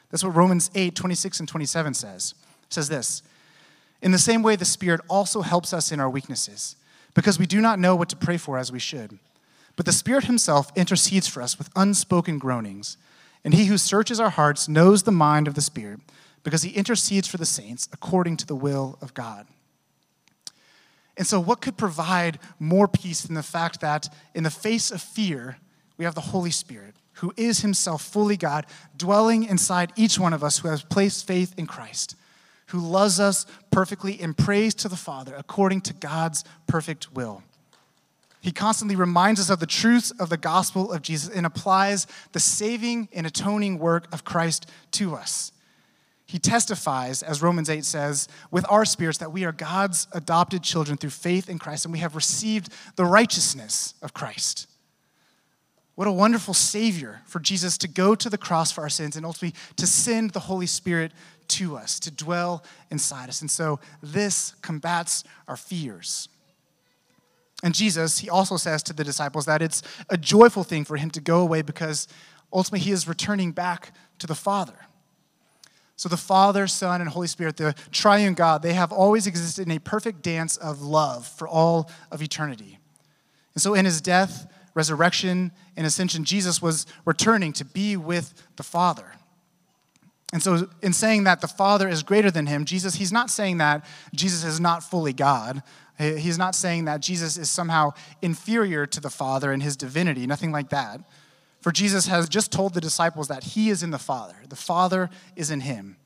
That's 0.09 0.23
what 0.23 0.35
Romans 0.35 0.69
8, 0.75 0.95
26 0.95 1.39
and 1.39 1.47
27 1.47 1.93
says. 1.93 2.33
It 2.63 2.73
says 2.73 2.89
this 2.89 3.23
In 4.01 4.11
the 4.11 4.17
same 4.17 4.43
way, 4.43 4.55
the 4.55 4.65
Spirit 4.65 5.01
also 5.09 5.41
helps 5.41 5.73
us 5.73 5.91
in 5.91 5.99
our 5.99 6.09
weaknesses, 6.09 6.75
because 7.13 7.39
we 7.39 7.45
do 7.45 7.61
not 7.61 7.79
know 7.79 7.95
what 7.95 8.09
to 8.09 8.17
pray 8.17 8.37
for 8.37 8.57
as 8.57 8.71
we 8.71 8.79
should. 8.79 9.19
But 9.77 9.85
the 9.85 9.93
Spirit 9.93 10.25
Himself 10.25 10.71
intercedes 10.75 11.27
for 11.27 11.41
us 11.41 11.57
with 11.57 11.69
unspoken 11.75 12.39
groanings. 12.39 12.97
And 13.45 13.53
He 13.53 13.65
who 13.65 13.77
searches 13.77 14.19
our 14.19 14.31
hearts 14.31 14.67
knows 14.67 15.03
the 15.03 15.11
mind 15.11 15.47
of 15.47 15.53
the 15.53 15.61
Spirit, 15.61 16.01
because 16.43 16.63
He 16.63 16.71
intercedes 16.71 17.29
for 17.29 17.37
the 17.37 17.45
saints 17.45 17.87
according 17.93 18.35
to 18.37 18.45
the 18.45 18.55
will 18.55 18.97
of 19.01 19.13
God. 19.13 19.47
And 21.19 21.27
so, 21.27 21.37
what 21.37 21.59
could 21.59 21.75
provide 21.75 22.39
more 22.59 22.87
peace 22.87 23.23
than 23.23 23.35
the 23.35 23.43
fact 23.43 23.81
that 23.81 24.07
in 24.33 24.43
the 24.43 24.49
face 24.49 24.89
of 24.89 25.01
fear, 25.01 25.57
we 25.97 26.05
have 26.05 26.15
the 26.15 26.21
Holy 26.21 26.49
Spirit, 26.49 26.95
who 27.15 27.33
is 27.35 27.59
himself 27.59 28.01
fully 28.01 28.37
God, 28.37 28.65
dwelling 28.95 29.43
inside 29.43 29.91
each 29.97 30.17
one 30.17 30.31
of 30.31 30.45
us 30.45 30.59
who 30.59 30.69
has 30.69 30.81
placed 30.81 31.27
faith 31.27 31.53
in 31.57 31.67
Christ, 31.67 32.15
who 32.67 32.79
loves 32.79 33.19
us 33.19 33.45
perfectly 33.69 34.17
and 34.21 34.37
prays 34.37 34.73
to 34.75 34.87
the 34.87 34.95
Father 34.95 35.35
according 35.37 35.81
to 35.81 35.93
God's 35.93 36.45
perfect 36.67 37.13
will. 37.13 37.43
He 38.39 38.53
constantly 38.53 38.95
reminds 38.95 39.41
us 39.41 39.49
of 39.49 39.59
the 39.59 39.65
truths 39.65 40.11
of 40.11 40.29
the 40.29 40.37
gospel 40.37 40.89
of 40.93 41.01
Jesus 41.01 41.35
and 41.35 41.45
applies 41.45 42.07
the 42.31 42.39
saving 42.39 43.09
and 43.11 43.27
atoning 43.27 43.77
work 43.77 44.07
of 44.13 44.23
Christ 44.23 44.71
to 44.91 45.15
us. 45.15 45.51
He 46.29 46.37
testifies, 46.37 47.23
as 47.23 47.41
Romans 47.41 47.71
8 47.71 47.83
says, 47.83 48.27
with 48.51 48.63
our 48.69 48.85
spirits 48.85 49.17
that 49.17 49.31
we 49.31 49.45
are 49.45 49.51
God's 49.51 50.07
adopted 50.11 50.61
children 50.61 50.95
through 50.95 51.09
faith 51.09 51.49
in 51.49 51.57
Christ 51.57 51.85
and 51.85 51.91
we 51.91 51.97
have 52.01 52.15
received 52.15 52.71
the 52.97 53.03
righteousness 53.03 53.95
of 54.03 54.13
Christ. 54.13 54.67
What 55.95 56.07
a 56.07 56.11
wonderful 56.11 56.53
Savior 56.53 57.21
for 57.25 57.39
Jesus 57.39 57.79
to 57.79 57.87
go 57.87 58.13
to 58.13 58.29
the 58.29 58.37
cross 58.37 58.71
for 58.71 58.81
our 58.81 58.89
sins 58.89 59.15
and 59.15 59.25
ultimately 59.25 59.59
to 59.77 59.87
send 59.87 60.29
the 60.29 60.41
Holy 60.41 60.67
Spirit 60.67 61.13
to 61.47 61.75
us, 61.75 61.99
to 62.01 62.11
dwell 62.11 62.63
inside 62.91 63.29
us. 63.29 63.41
And 63.41 63.49
so 63.49 63.79
this 64.03 64.53
combats 64.61 65.23
our 65.47 65.57
fears. 65.57 66.29
And 67.63 67.73
Jesus, 67.73 68.19
he 68.19 68.29
also 68.29 68.55
says 68.57 68.83
to 68.83 68.93
the 68.93 69.03
disciples 69.03 69.47
that 69.47 69.63
it's 69.63 69.81
a 70.11 70.15
joyful 70.15 70.63
thing 70.63 70.85
for 70.85 70.95
him 70.95 71.09
to 71.09 71.21
go 71.21 71.41
away 71.41 71.63
because 71.63 72.07
ultimately 72.53 72.85
he 72.85 72.91
is 72.91 73.07
returning 73.07 73.51
back 73.51 73.95
to 74.19 74.27
the 74.27 74.35
Father. 74.35 74.75
So 75.99 76.07
the 76.07 76.15
Father, 76.15 76.65
Son, 76.65 77.01
and 77.01 77.09
Holy 77.09 77.27
Spirit, 77.27 77.57
the 77.57 77.75
triune 77.91 78.33
God, 78.33 78.61
they 78.61 78.71
have 78.71 78.93
always 78.93 79.27
existed 79.27 79.67
in 79.67 79.71
a 79.71 79.79
perfect 79.79 80.21
dance 80.21 80.55
of 80.55 80.81
love 80.81 81.27
for 81.27 81.45
all 81.45 81.91
of 82.09 82.21
eternity. 82.21 82.79
And 83.53 83.61
so 83.61 83.73
in 83.73 83.83
his 83.83 83.99
death, 83.99 84.49
resurrection, 84.73 85.51
and 85.75 85.85
ascension, 85.85 86.23
Jesus 86.23 86.61
was 86.61 86.85
returning 87.03 87.51
to 87.51 87.65
be 87.65 87.97
with 87.97 88.33
the 88.55 88.63
Father. 88.63 89.11
And 90.31 90.41
so, 90.41 90.69
in 90.81 90.93
saying 90.93 91.25
that 91.25 91.41
the 91.41 91.49
Father 91.49 91.89
is 91.89 92.01
greater 92.01 92.31
than 92.31 92.45
him, 92.45 92.63
Jesus, 92.63 92.95
he's 92.95 93.11
not 93.11 93.29
saying 93.29 93.57
that 93.57 93.83
Jesus 94.15 94.45
is 94.45 94.57
not 94.57 94.83
fully 94.83 95.11
God. 95.11 95.63
He's 95.97 96.37
not 96.37 96.55
saying 96.55 96.85
that 96.85 97.01
Jesus 97.01 97.35
is 97.35 97.49
somehow 97.49 97.91
inferior 98.21 98.85
to 98.85 99.01
the 99.01 99.09
Father 99.09 99.51
in 99.51 99.59
his 99.59 99.75
divinity, 99.75 100.25
nothing 100.27 100.53
like 100.53 100.69
that. 100.69 101.01
For 101.61 101.71
Jesus 101.71 102.07
has 102.07 102.29
just 102.29 102.51
told 102.51 102.73
the 102.73 102.81
disciples 102.81 103.27
that 103.27 103.43
he 103.43 103.69
is 103.69 103.83
in 103.83 103.91
the 103.91 103.97
Father, 103.97 104.35
the 104.47 104.55
Father 104.55 105.09
is 105.35 105.51
in 105.51 105.61
him. 105.61 105.97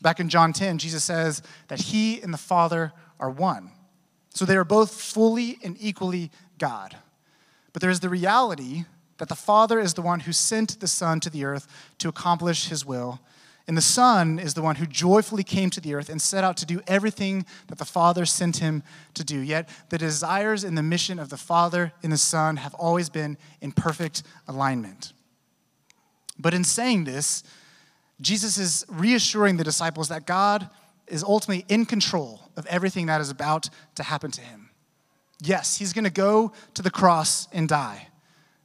Back 0.00 0.20
in 0.20 0.28
John 0.28 0.52
10, 0.52 0.78
Jesus 0.78 1.04
says 1.04 1.42
that 1.68 1.80
he 1.80 2.20
and 2.20 2.32
the 2.32 2.38
Father 2.38 2.92
are 3.20 3.30
one. 3.30 3.70
So 4.34 4.44
they 4.44 4.56
are 4.56 4.64
both 4.64 4.92
fully 4.92 5.58
and 5.62 5.76
equally 5.78 6.30
God. 6.58 6.96
But 7.72 7.82
there's 7.82 8.00
the 8.00 8.08
reality 8.08 8.84
that 9.18 9.28
the 9.28 9.34
Father 9.36 9.78
is 9.78 9.94
the 9.94 10.02
one 10.02 10.20
who 10.20 10.32
sent 10.32 10.80
the 10.80 10.88
Son 10.88 11.20
to 11.20 11.30
the 11.30 11.44
earth 11.44 11.68
to 11.98 12.08
accomplish 12.08 12.68
his 12.68 12.84
will, 12.84 13.20
and 13.68 13.76
the 13.76 13.82
Son 13.82 14.38
is 14.38 14.54
the 14.54 14.62
one 14.62 14.76
who 14.76 14.86
joyfully 14.86 15.44
came 15.44 15.70
to 15.70 15.80
the 15.80 15.94
earth 15.94 16.08
and 16.08 16.20
set 16.20 16.42
out 16.42 16.56
to 16.58 16.66
do 16.66 16.80
everything 16.86 17.46
that 17.68 17.78
the 17.78 17.84
Father 17.84 18.26
sent 18.26 18.56
him 18.56 18.82
to 19.14 19.22
do. 19.22 19.38
Yet 19.38 19.68
the 19.88 19.98
desires 19.98 20.64
and 20.64 20.76
the 20.76 20.82
mission 20.82 21.18
of 21.18 21.28
the 21.28 21.36
Father 21.36 21.92
and 22.02 22.12
the 22.12 22.18
Son 22.18 22.56
have 22.56 22.74
always 22.74 23.08
been 23.08 23.38
in 23.60 23.72
perfect 23.72 24.24
alignment. 24.48 25.12
But 26.38 26.54
in 26.54 26.64
saying 26.64 27.04
this, 27.04 27.44
Jesus 28.20 28.58
is 28.58 28.84
reassuring 28.88 29.56
the 29.56 29.64
disciples 29.64 30.08
that 30.08 30.26
God 30.26 30.68
is 31.06 31.22
ultimately 31.22 31.64
in 31.68 31.84
control 31.86 32.40
of 32.56 32.66
everything 32.66 33.06
that 33.06 33.20
is 33.20 33.30
about 33.30 33.68
to 33.94 34.02
happen 34.02 34.30
to 34.32 34.40
him. 34.40 34.70
Yes, 35.40 35.76
he's 35.76 35.92
going 35.92 36.04
to 36.04 36.10
go 36.10 36.52
to 36.74 36.82
the 36.82 36.90
cross 36.90 37.48
and 37.52 37.68
die, 37.68 38.08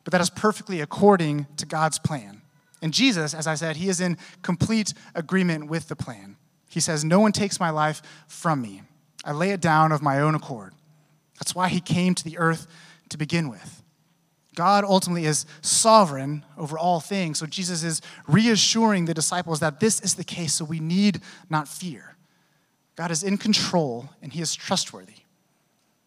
but 0.03 0.11
that 0.11 0.21
is 0.21 0.29
perfectly 0.29 0.79
according 0.81 1.47
to 1.57 1.65
God's 1.65 1.99
plan. 1.99 2.41
And 2.81 2.93
Jesus, 2.93 3.33
as 3.33 3.47
I 3.47 3.55
said, 3.55 3.77
he 3.77 3.89
is 3.89 3.99
in 3.99 4.17
complete 4.41 4.93
agreement 5.15 5.69
with 5.69 5.87
the 5.87 5.95
plan. 5.95 6.37
He 6.69 6.79
says, 6.79 7.03
No 7.03 7.19
one 7.19 7.31
takes 7.31 7.59
my 7.59 7.69
life 7.69 8.01
from 8.27 8.61
me. 8.61 8.83
I 9.25 9.31
lay 9.31 9.51
it 9.51 9.61
down 9.61 9.91
of 9.91 10.01
my 10.01 10.19
own 10.19 10.35
accord. 10.35 10.73
That's 11.39 11.55
why 11.55 11.69
he 11.69 11.79
came 11.79 12.15
to 12.15 12.23
the 12.23 12.37
earth 12.37 12.67
to 13.09 13.17
begin 13.17 13.49
with. 13.49 13.83
God 14.55 14.83
ultimately 14.83 15.25
is 15.25 15.45
sovereign 15.61 16.43
over 16.57 16.79
all 16.79 16.99
things. 16.99 17.37
So 17.37 17.45
Jesus 17.45 17.83
is 17.83 18.01
reassuring 18.27 19.05
the 19.05 19.13
disciples 19.13 19.59
that 19.59 19.79
this 19.79 19.99
is 19.99 20.15
the 20.15 20.23
case, 20.23 20.53
so 20.55 20.65
we 20.65 20.79
need 20.79 21.21
not 21.49 21.67
fear. 21.67 22.15
God 22.95 23.11
is 23.11 23.21
in 23.21 23.37
control 23.37 24.09
and 24.21 24.33
he 24.33 24.41
is 24.41 24.55
trustworthy. 24.55 25.13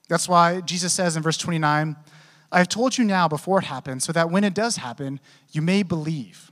That's 0.09 0.29
why 0.29 0.61
Jesus 0.63 0.93
says 0.93 1.17
in 1.17 1.23
verse 1.23 1.37
29, 1.37 1.95
I 2.51 2.59
have 2.59 2.69
told 2.69 2.99
you 2.99 3.05
now 3.05 3.29
before 3.29 3.61
it 3.61 3.67
happens, 3.67 4.03
so 4.03 4.13
that 4.13 4.31
when 4.31 4.43
it 4.43 4.55
does 4.55 4.77
happen, 4.77 5.21
you 5.53 5.63
may 5.63 5.85
believe. 5.85 6.51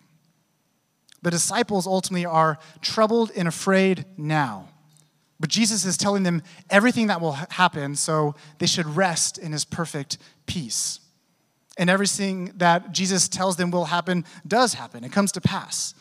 The 1.22 1.30
disciples 1.30 1.86
ultimately 1.86 2.26
are 2.26 2.58
troubled 2.80 3.30
and 3.36 3.48
afraid 3.48 4.04
now. 4.16 4.68
But 5.40 5.50
Jesus 5.50 5.84
is 5.84 5.96
telling 5.96 6.24
them 6.24 6.42
everything 6.68 7.08
that 7.08 7.20
will 7.20 7.32
happen, 7.32 7.94
so 7.94 8.34
they 8.58 8.66
should 8.66 8.86
rest 8.86 9.38
in 9.38 9.52
his 9.52 9.64
perfect 9.64 10.18
peace. 10.46 11.00
And 11.76 11.88
everything 11.88 12.52
that 12.56 12.92
Jesus 12.92 13.28
tells 13.28 13.56
them 13.56 13.70
will 13.70 13.84
happen 13.86 14.24
does 14.46 14.74
happen, 14.74 15.04
it 15.04 15.12
comes 15.12 15.32
to 15.32 15.40
pass. 15.40 15.94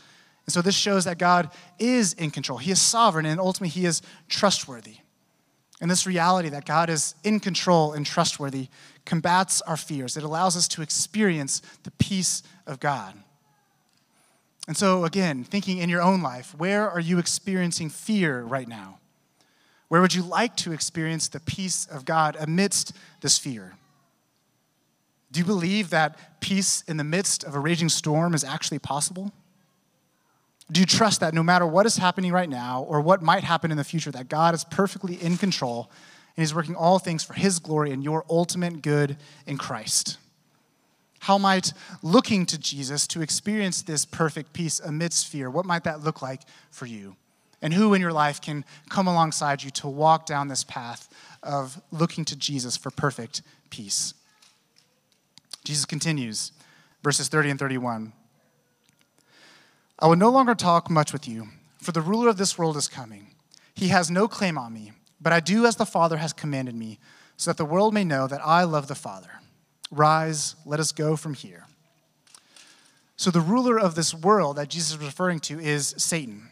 And 0.47 0.53
so 0.53 0.61
this 0.61 0.75
shows 0.75 1.05
that 1.05 1.19
God 1.19 1.51
is 1.77 2.13
in 2.13 2.31
control. 2.31 2.57
He 2.57 2.71
is 2.71 2.81
sovereign, 2.81 3.25
and 3.25 3.39
ultimately, 3.39 3.69
He 3.69 3.85
is 3.85 4.01
trustworthy. 4.29 4.97
And 5.79 5.91
this 5.91 6.07
reality 6.07 6.49
that 6.49 6.65
God 6.65 6.89
is 6.89 7.13
in 7.23 7.39
control 7.39 7.93
and 7.93 8.05
trustworthy 8.05 8.69
combats 9.05 9.61
our 9.61 9.77
fears. 9.77 10.17
It 10.17 10.23
allows 10.23 10.57
us 10.57 10.67
to 10.69 10.81
experience 10.81 11.61
the 11.83 11.91
peace 11.91 12.41
of 12.65 12.79
God. 12.79 13.13
And 14.67 14.75
so, 14.75 15.05
again, 15.05 15.45
thinking 15.45 15.77
in 15.77 15.89
your 15.89 16.01
own 16.01 16.21
life, 16.21 16.53
where 16.57 16.89
are 16.89 16.99
you 16.99 17.19
experiencing 17.19 17.89
fear 17.89 18.41
right 18.41 18.67
now? 18.67 18.99
Where 19.87 20.01
would 20.01 20.13
you 20.13 20.21
like 20.21 20.57
to 20.57 20.73
experience 20.73 21.29
the 21.29 21.39
peace 21.39 21.85
of 21.85 22.03
God 22.03 22.35
amidst 22.37 22.91
this 23.21 23.37
fear? 23.37 23.75
Do 25.31 25.39
you 25.39 25.45
believe 25.45 25.89
that 25.91 26.41
peace 26.41 26.83
in 26.87 26.97
the 26.97 27.03
midst 27.03 27.43
of 27.43 27.55
a 27.55 27.59
raging 27.59 27.89
storm 27.89 28.33
is 28.33 28.43
actually 28.43 28.79
possible? 28.79 29.31
Do 30.69 30.81
you 30.81 30.85
trust 30.85 31.21
that 31.21 31.33
no 31.33 31.43
matter 31.43 31.65
what 31.65 31.85
is 31.85 31.95
happening 31.95 32.33
right 32.33 32.49
now 32.49 32.83
or 32.83 32.99
what 32.99 33.21
might 33.21 33.45
happen 33.45 33.71
in 33.71 33.77
the 33.77 33.85
future, 33.85 34.11
that 34.11 34.27
God 34.27 34.53
is 34.53 34.65
perfectly 34.65 35.15
in 35.15 35.37
control 35.37 35.89
and 36.35 36.43
He's 36.43 36.53
working 36.53 36.75
all 36.75 36.99
things 36.99 37.23
for 37.23 37.33
His 37.33 37.59
glory 37.59 37.91
and 37.91 38.03
your 38.03 38.25
ultimate 38.29 38.81
good 38.81 39.15
in 39.45 39.57
Christ? 39.57 40.17
How 41.19 41.37
might 41.37 41.73
looking 42.01 42.45
to 42.47 42.57
Jesus 42.57 43.07
to 43.07 43.21
experience 43.21 43.81
this 43.81 44.05
perfect 44.05 44.53
peace 44.53 44.79
amidst 44.79 45.27
fear, 45.27 45.49
what 45.49 45.65
might 45.65 45.83
that 45.83 46.03
look 46.03 46.21
like 46.21 46.41
for 46.69 46.85
you? 46.85 47.15
And 47.61 47.73
who 47.73 47.93
in 47.93 48.01
your 48.01 48.13
life 48.13 48.39
can 48.39 48.63
come 48.89 49.07
alongside 49.07 49.63
you 49.63 49.71
to 49.71 49.87
walk 49.87 50.25
down 50.25 50.47
this 50.47 50.63
path 50.63 51.09
of 51.41 51.81
looking 51.91 52.23
to 52.25 52.35
Jesus 52.35 52.77
for 52.77 52.91
perfect 52.91 53.41
peace? 53.69 54.13
Jesus 55.63 55.85
continues, 55.85 56.51
verses 57.03 57.27
30 57.27 57.51
and 57.51 57.59
31. 57.59 58.13
I 59.99 60.07
will 60.07 60.15
no 60.15 60.29
longer 60.29 60.53
talk 60.53 60.89
much 60.89 61.11
with 61.11 61.27
you, 61.27 61.47
for 61.81 61.91
the 61.91 62.01
ruler 62.01 62.29
of 62.29 62.37
this 62.37 62.57
world 62.57 62.77
is 62.77 62.87
coming. 62.87 63.33
He 63.73 63.87
has 63.87 64.11
no 64.11 64.27
claim 64.27 64.57
on 64.57 64.73
me, 64.73 64.91
but 65.19 65.33
I 65.33 65.39
do 65.39 65.65
as 65.65 65.75
the 65.75 65.85
Father 65.85 66.17
has 66.17 66.33
commanded 66.33 66.75
me, 66.75 66.99
so 67.37 67.49
that 67.49 67.57
the 67.57 67.65
world 67.65 67.93
may 67.93 68.03
know 68.03 68.27
that 68.27 68.41
I 68.45 68.63
love 68.63 68.87
the 68.87 68.95
Father. 68.95 69.41
Rise, 69.91 70.55
let 70.65 70.79
us 70.79 70.91
go 70.91 71.15
from 71.15 71.33
here. 71.33 71.65
So, 73.15 73.31
the 73.31 73.41
ruler 73.41 73.79
of 73.79 73.95
this 73.95 74.13
world 74.13 74.57
that 74.57 74.69
Jesus 74.69 74.91
is 74.91 74.97
referring 74.97 75.39
to 75.41 75.59
is 75.59 75.95
Satan. 75.97 76.49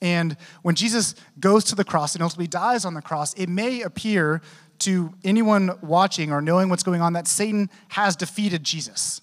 And 0.00 0.36
when 0.62 0.74
Jesus 0.74 1.14
goes 1.38 1.62
to 1.64 1.76
the 1.76 1.84
cross 1.84 2.14
and 2.14 2.22
ultimately 2.22 2.48
dies 2.48 2.84
on 2.84 2.94
the 2.94 3.02
cross, 3.02 3.34
it 3.34 3.48
may 3.48 3.82
appear 3.82 4.42
to 4.80 5.14
anyone 5.22 5.78
watching 5.80 6.32
or 6.32 6.42
knowing 6.42 6.68
what's 6.68 6.82
going 6.82 7.00
on 7.00 7.12
that 7.12 7.28
Satan 7.28 7.70
has 7.88 8.16
defeated 8.16 8.64
Jesus. 8.64 9.20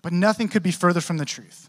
But 0.00 0.14
nothing 0.14 0.48
could 0.48 0.62
be 0.62 0.70
further 0.70 1.02
from 1.02 1.18
the 1.18 1.26
truth. 1.26 1.68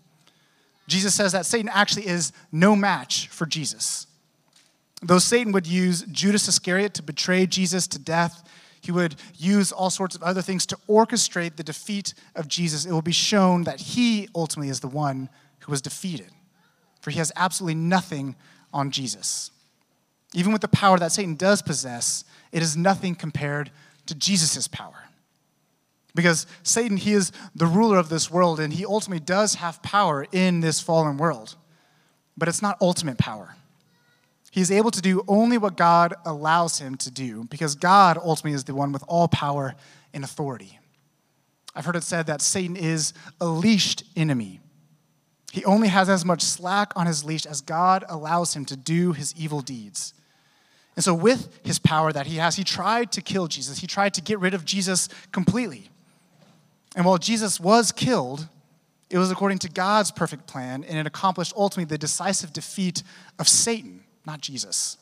Jesus 0.87 1.13
says 1.13 1.33
that 1.33 1.45
Satan 1.45 1.69
actually 1.73 2.07
is 2.07 2.31
no 2.51 2.77
match 2.77 3.27
for 3.27 3.45
Jesus. 3.45 4.07
Though 5.01 5.19
Satan 5.19 5.51
would 5.51 5.67
use 5.67 6.03
Judas 6.03 6.47
Iscariot 6.47 6.93
to 6.95 7.03
betray 7.03 7.45
Jesus 7.45 7.87
to 7.87 7.99
death, 7.99 8.47
he 8.81 8.91
would 8.91 9.15
use 9.37 9.71
all 9.71 9.89
sorts 9.89 10.15
of 10.15 10.23
other 10.23 10.41
things 10.41 10.65
to 10.67 10.77
orchestrate 10.87 11.55
the 11.55 11.63
defeat 11.63 12.13
of 12.35 12.47
Jesus. 12.47 12.85
It 12.85 12.91
will 12.91 13.01
be 13.01 13.11
shown 13.11 13.63
that 13.63 13.79
he 13.79 14.29
ultimately 14.33 14.69
is 14.69 14.79
the 14.79 14.87
one 14.87 15.29
who 15.59 15.71
was 15.71 15.81
defeated, 15.81 16.31
for 17.01 17.11
he 17.11 17.19
has 17.19 17.31
absolutely 17.35 17.75
nothing 17.75 18.35
on 18.73 18.91
Jesus. 18.91 19.51
Even 20.33 20.51
with 20.51 20.61
the 20.61 20.67
power 20.67 20.97
that 20.99 21.11
Satan 21.11 21.35
does 21.35 21.61
possess, 21.61 22.23
it 22.51 22.61
is 22.61 22.77
nothing 22.77 23.15
compared 23.15 23.71
to 24.05 24.15
Jesus' 24.15 24.67
power. 24.67 25.09
Because 26.15 26.47
Satan, 26.63 26.97
he 26.97 27.13
is 27.13 27.31
the 27.55 27.67
ruler 27.67 27.97
of 27.97 28.09
this 28.09 28.31
world, 28.31 28.59
and 28.59 28.73
he 28.73 28.85
ultimately 28.85 29.23
does 29.23 29.55
have 29.55 29.81
power 29.83 30.25
in 30.31 30.59
this 30.59 30.79
fallen 30.79 31.17
world. 31.17 31.55
But 32.37 32.47
it's 32.47 32.61
not 32.61 32.77
ultimate 32.81 33.17
power. 33.17 33.55
He 34.51 34.61
is 34.61 34.71
able 34.71 34.91
to 34.91 35.01
do 35.01 35.23
only 35.27 35.57
what 35.57 35.77
God 35.77 36.13
allows 36.25 36.79
him 36.79 36.95
to 36.97 37.11
do, 37.11 37.45
because 37.45 37.75
God 37.75 38.17
ultimately 38.17 38.53
is 38.53 38.63
the 38.63 38.75
one 38.75 38.91
with 38.91 39.03
all 39.07 39.27
power 39.27 39.75
and 40.13 40.23
authority. 40.23 40.79
I've 41.75 41.85
heard 41.85 41.95
it 41.95 42.03
said 42.03 42.25
that 42.27 42.41
Satan 42.41 42.75
is 42.75 43.13
a 43.39 43.45
leashed 43.45 44.03
enemy. 44.15 44.59
He 45.51 45.63
only 45.65 45.87
has 45.87 46.09
as 46.09 46.25
much 46.25 46.41
slack 46.41 46.93
on 46.95 47.07
his 47.07 47.23
leash 47.23 47.45
as 47.45 47.61
God 47.61 48.03
allows 48.09 48.55
him 48.55 48.65
to 48.65 48.75
do 48.75 49.13
his 49.13 49.33
evil 49.35 49.61
deeds. 49.61 50.13
And 50.95 51.03
so, 51.03 51.13
with 51.13 51.59
his 51.63 51.79
power 51.79 52.11
that 52.11 52.27
he 52.27 52.37
has, 52.37 52.55
he 52.55 52.63
tried 52.63 53.11
to 53.13 53.21
kill 53.21 53.47
Jesus. 53.47 53.79
He 53.79 53.87
tried 53.87 54.13
to 54.15 54.21
get 54.21 54.39
rid 54.39 54.53
of 54.53 54.65
Jesus 54.65 55.07
completely. 55.31 55.89
And 56.95 57.05
while 57.05 57.17
Jesus 57.17 57.59
was 57.59 57.91
killed, 57.91 58.47
it 59.09 59.17
was 59.17 59.31
according 59.31 59.59
to 59.59 59.69
God's 59.69 60.11
perfect 60.11 60.45
plan, 60.45 60.83
and 60.83 60.97
it 60.97 61.07
accomplished 61.07 61.53
ultimately 61.55 61.85
the 61.85 61.97
decisive 61.97 62.51
defeat 62.51 63.03
of 63.39 63.47
Satan, 63.47 63.98
not 64.29 64.41
Jesus. 64.41 64.97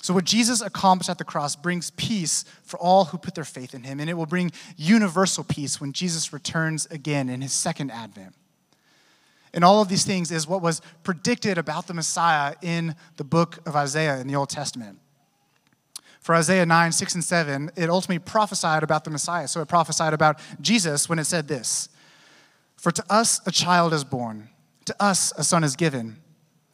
So, 0.00 0.14
what 0.14 0.24
Jesus 0.24 0.62
accomplished 0.62 1.10
at 1.10 1.18
the 1.18 1.24
cross 1.24 1.56
brings 1.56 1.90
peace 1.90 2.44
for 2.62 2.78
all 2.78 3.06
who 3.06 3.18
put 3.18 3.34
their 3.34 3.44
faith 3.44 3.74
in 3.74 3.82
him, 3.82 4.00
and 4.00 4.08
it 4.08 4.14
will 4.14 4.26
bring 4.26 4.52
universal 4.76 5.44
peace 5.44 5.80
when 5.80 5.92
Jesus 5.92 6.32
returns 6.32 6.86
again 6.86 7.28
in 7.28 7.40
his 7.40 7.52
second 7.52 7.90
advent. 7.90 8.34
And 9.52 9.64
all 9.64 9.82
of 9.82 9.88
these 9.88 10.04
things 10.04 10.30
is 10.30 10.46
what 10.46 10.62
was 10.62 10.80
predicted 11.02 11.58
about 11.58 11.86
the 11.86 11.94
Messiah 11.94 12.54
in 12.62 12.94
the 13.16 13.24
book 13.24 13.58
of 13.66 13.74
Isaiah 13.74 14.18
in 14.20 14.28
the 14.28 14.36
Old 14.36 14.50
Testament. 14.50 14.98
For 16.20 16.34
Isaiah 16.34 16.66
9, 16.66 16.92
6, 16.92 17.14
and 17.14 17.24
7, 17.24 17.70
it 17.76 17.88
ultimately 17.88 18.18
prophesied 18.18 18.82
about 18.82 19.04
the 19.04 19.10
Messiah. 19.10 19.48
So 19.48 19.60
it 19.60 19.68
prophesied 19.68 20.12
about 20.12 20.38
Jesus 20.60 21.08
when 21.08 21.18
it 21.18 21.24
said 21.24 21.48
this 21.48 21.88
For 22.76 22.92
to 22.92 23.04
us 23.10 23.40
a 23.46 23.50
child 23.50 23.92
is 23.92 24.04
born, 24.04 24.50
to 24.84 25.02
us 25.02 25.32
a 25.36 25.44
son 25.44 25.64
is 25.64 25.74
given, 25.74 26.18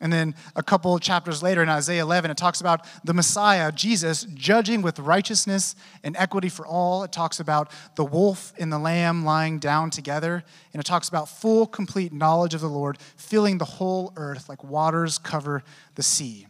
And 0.00 0.12
then 0.12 0.36
a 0.54 0.62
couple 0.62 0.96
chapters 1.00 1.42
later 1.42 1.60
in 1.60 1.68
Isaiah 1.68 2.02
11, 2.02 2.30
it 2.30 2.36
talks 2.36 2.60
about 2.60 2.86
the 3.02 3.12
Messiah, 3.12 3.72
Jesus, 3.72 4.28
judging 4.32 4.80
with 4.80 5.00
righteousness 5.00 5.74
and 6.04 6.16
equity 6.16 6.48
for 6.48 6.64
all. 6.64 7.02
It 7.02 7.10
talks 7.10 7.40
about 7.40 7.72
the 7.96 8.04
wolf 8.04 8.52
and 8.58 8.72
the 8.72 8.78
lamb 8.78 9.24
lying 9.24 9.58
down 9.58 9.90
together. 9.90 10.44
And 10.72 10.80
it 10.80 10.86
talks 10.86 11.08
about 11.08 11.28
full, 11.28 11.66
complete 11.66 12.12
knowledge 12.12 12.54
of 12.54 12.60
the 12.60 12.68
Lord 12.68 12.98
filling 13.16 13.58
the 13.58 13.64
whole 13.64 14.12
earth 14.16 14.48
like 14.48 14.62
waters 14.62 15.18
cover 15.18 15.64
the 15.96 16.04
sea. 16.04 16.46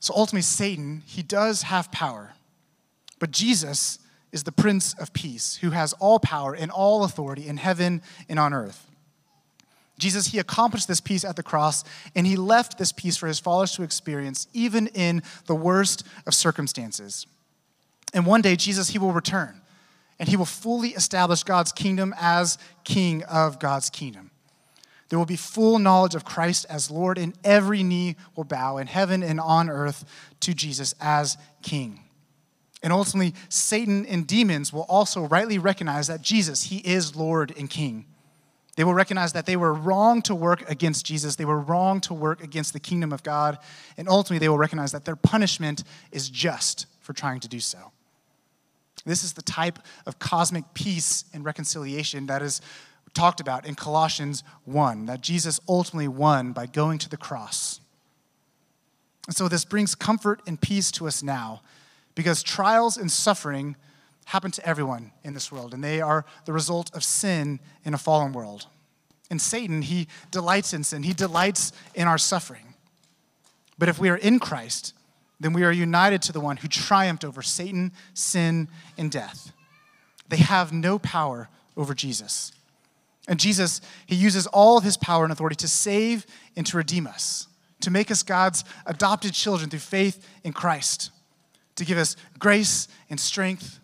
So 0.00 0.14
ultimately, 0.16 0.42
Satan, 0.42 1.02
he 1.04 1.22
does 1.22 1.62
have 1.62 1.92
power. 1.92 2.32
But 3.18 3.32
Jesus 3.32 3.98
is 4.32 4.44
the 4.44 4.50
Prince 4.50 4.94
of 4.94 5.12
Peace 5.12 5.56
who 5.56 5.70
has 5.70 5.92
all 5.94 6.18
power 6.18 6.54
and 6.54 6.70
all 6.70 7.04
authority 7.04 7.46
in 7.46 7.58
heaven 7.58 8.00
and 8.30 8.38
on 8.38 8.54
earth. 8.54 8.88
Jesus, 10.02 10.26
he 10.26 10.38
accomplished 10.40 10.88
this 10.88 11.00
peace 11.00 11.24
at 11.24 11.36
the 11.36 11.42
cross, 11.42 11.84
and 12.16 12.26
he 12.26 12.36
left 12.36 12.76
this 12.76 12.90
peace 12.90 13.16
for 13.16 13.28
his 13.28 13.38
followers 13.38 13.70
to 13.72 13.84
experience, 13.84 14.48
even 14.52 14.88
in 14.88 15.22
the 15.46 15.54
worst 15.54 16.04
of 16.26 16.34
circumstances. 16.34 17.26
And 18.12 18.26
one 18.26 18.42
day, 18.42 18.56
Jesus, 18.56 18.88
he 18.88 18.98
will 18.98 19.12
return, 19.12 19.60
and 20.18 20.28
he 20.28 20.36
will 20.36 20.44
fully 20.44 20.90
establish 20.90 21.44
God's 21.44 21.70
kingdom 21.70 22.12
as 22.20 22.58
king 22.82 23.22
of 23.24 23.60
God's 23.60 23.90
kingdom. 23.90 24.32
There 25.08 25.18
will 25.18 25.26
be 25.26 25.36
full 25.36 25.78
knowledge 25.78 26.16
of 26.16 26.24
Christ 26.24 26.66
as 26.68 26.90
Lord, 26.90 27.16
and 27.16 27.34
every 27.44 27.84
knee 27.84 28.16
will 28.34 28.44
bow 28.44 28.78
in 28.78 28.88
heaven 28.88 29.22
and 29.22 29.38
on 29.38 29.70
earth 29.70 30.04
to 30.40 30.52
Jesus 30.52 30.94
as 31.00 31.36
King. 31.62 32.00
And 32.82 32.92
ultimately, 32.92 33.34
Satan 33.48 34.04
and 34.06 34.26
demons 34.26 34.72
will 34.72 34.86
also 34.88 35.28
rightly 35.28 35.58
recognize 35.58 36.08
that 36.08 36.22
Jesus, 36.22 36.64
he 36.64 36.78
is 36.78 37.14
Lord 37.14 37.54
and 37.56 37.70
King. 37.70 38.06
They 38.76 38.84
will 38.84 38.94
recognize 38.94 39.34
that 39.34 39.44
they 39.44 39.56
were 39.56 39.74
wrong 39.74 40.22
to 40.22 40.34
work 40.34 40.68
against 40.70 41.04
Jesus. 41.04 41.36
They 41.36 41.44
were 41.44 41.60
wrong 41.60 42.00
to 42.02 42.14
work 42.14 42.42
against 42.42 42.72
the 42.72 42.80
kingdom 42.80 43.12
of 43.12 43.22
God. 43.22 43.58
And 43.98 44.08
ultimately, 44.08 44.38
they 44.38 44.48
will 44.48 44.58
recognize 44.58 44.92
that 44.92 45.04
their 45.04 45.16
punishment 45.16 45.84
is 46.10 46.30
just 46.30 46.86
for 47.00 47.12
trying 47.12 47.40
to 47.40 47.48
do 47.48 47.60
so. 47.60 47.92
This 49.04 49.24
is 49.24 49.34
the 49.34 49.42
type 49.42 49.78
of 50.06 50.18
cosmic 50.18 50.64
peace 50.74 51.24
and 51.34 51.44
reconciliation 51.44 52.26
that 52.26 52.40
is 52.40 52.60
talked 53.14 53.40
about 53.40 53.66
in 53.66 53.74
Colossians 53.74 54.42
1 54.64 55.06
that 55.06 55.20
Jesus 55.20 55.60
ultimately 55.68 56.08
won 56.08 56.52
by 56.52 56.66
going 56.66 56.98
to 56.98 57.10
the 57.10 57.16
cross. 57.16 57.80
And 59.26 59.36
so 59.36 59.48
this 59.48 59.64
brings 59.64 59.94
comfort 59.94 60.40
and 60.46 60.60
peace 60.60 60.90
to 60.92 61.06
us 61.06 61.22
now 61.22 61.62
because 62.14 62.42
trials 62.42 62.96
and 62.96 63.10
suffering 63.10 63.76
happen 64.26 64.50
to 64.52 64.66
everyone 64.66 65.12
in 65.24 65.34
this 65.34 65.50
world, 65.50 65.74
and 65.74 65.82
they 65.82 66.00
are 66.00 66.24
the 66.44 66.52
result 66.52 66.94
of 66.94 67.04
sin 67.04 67.60
in 67.84 67.94
a 67.94 67.98
fallen 67.98 68.32
world. 68.32 68.66
And 69.30 69.40
Satan, 69.40 69.82
he 69.82 70.08
delights 70.30 70.72
in 70.72 70.84
sin, 70.84 71.02
he 71.02 71.12
delights 71.12 71.72
in 71.94 72.06
our 72.06 72.18
suffering. 72.18 72.74
But 73.78 73.88
if 73.88 73.98
we 73.98 74.10
are 74.10 74.16
in 74.16 74.38
Christ, 74.38 74.94
then 75.40 75.52
we 75.52 75.64
are 75.64 75.72
united 75.72 76.22
to 76.22 76.32
the 76.32 76.40
one 76.40 76.58
who 76.58 76.68
triumphed 76.68 77.24
over 77.24 77.42
Satan, 77.42 77.92
sin, 78.14 78.68
and 78.96 79.10
death. 79.10 79.52
They 80.28 80.36
have 80.36 80.72
no 80.72 80.98
power 80.98 81.48
over 81.76 81.94
Jesus. 81.94 82.52
And 83.28 83.40
Jesus, 83.40 83.80
he 84.06 84.14
uses 84.14 84.46
all 84.46 84.78
of 84.78 84.84
his 84.84 84.96
power 84.96 85.24
and 85.24 85.32
authority 85.32 85.56
to 85.56 85.68
save 85.68 86.26
and 86.56 86.66
to 86.66 86.76
redeem 86.76 87.06
us, 87.06 87.48
to 87.80 87.90
make 87.90 88.10
us 88.10 88.22
God's 88.22 88.64
adopted 88.86 89.32
children 89.32 89.70
through 89.70 89.80
faith 89.80 90.26
in 90.44 90.52
Christ, 90.52 91.10
to 91.76 91.84
give 91.84 91.98
us 91.98 92.16
grace 92.38 92.88
and 93.10 93.18
strength, 93.18 93.80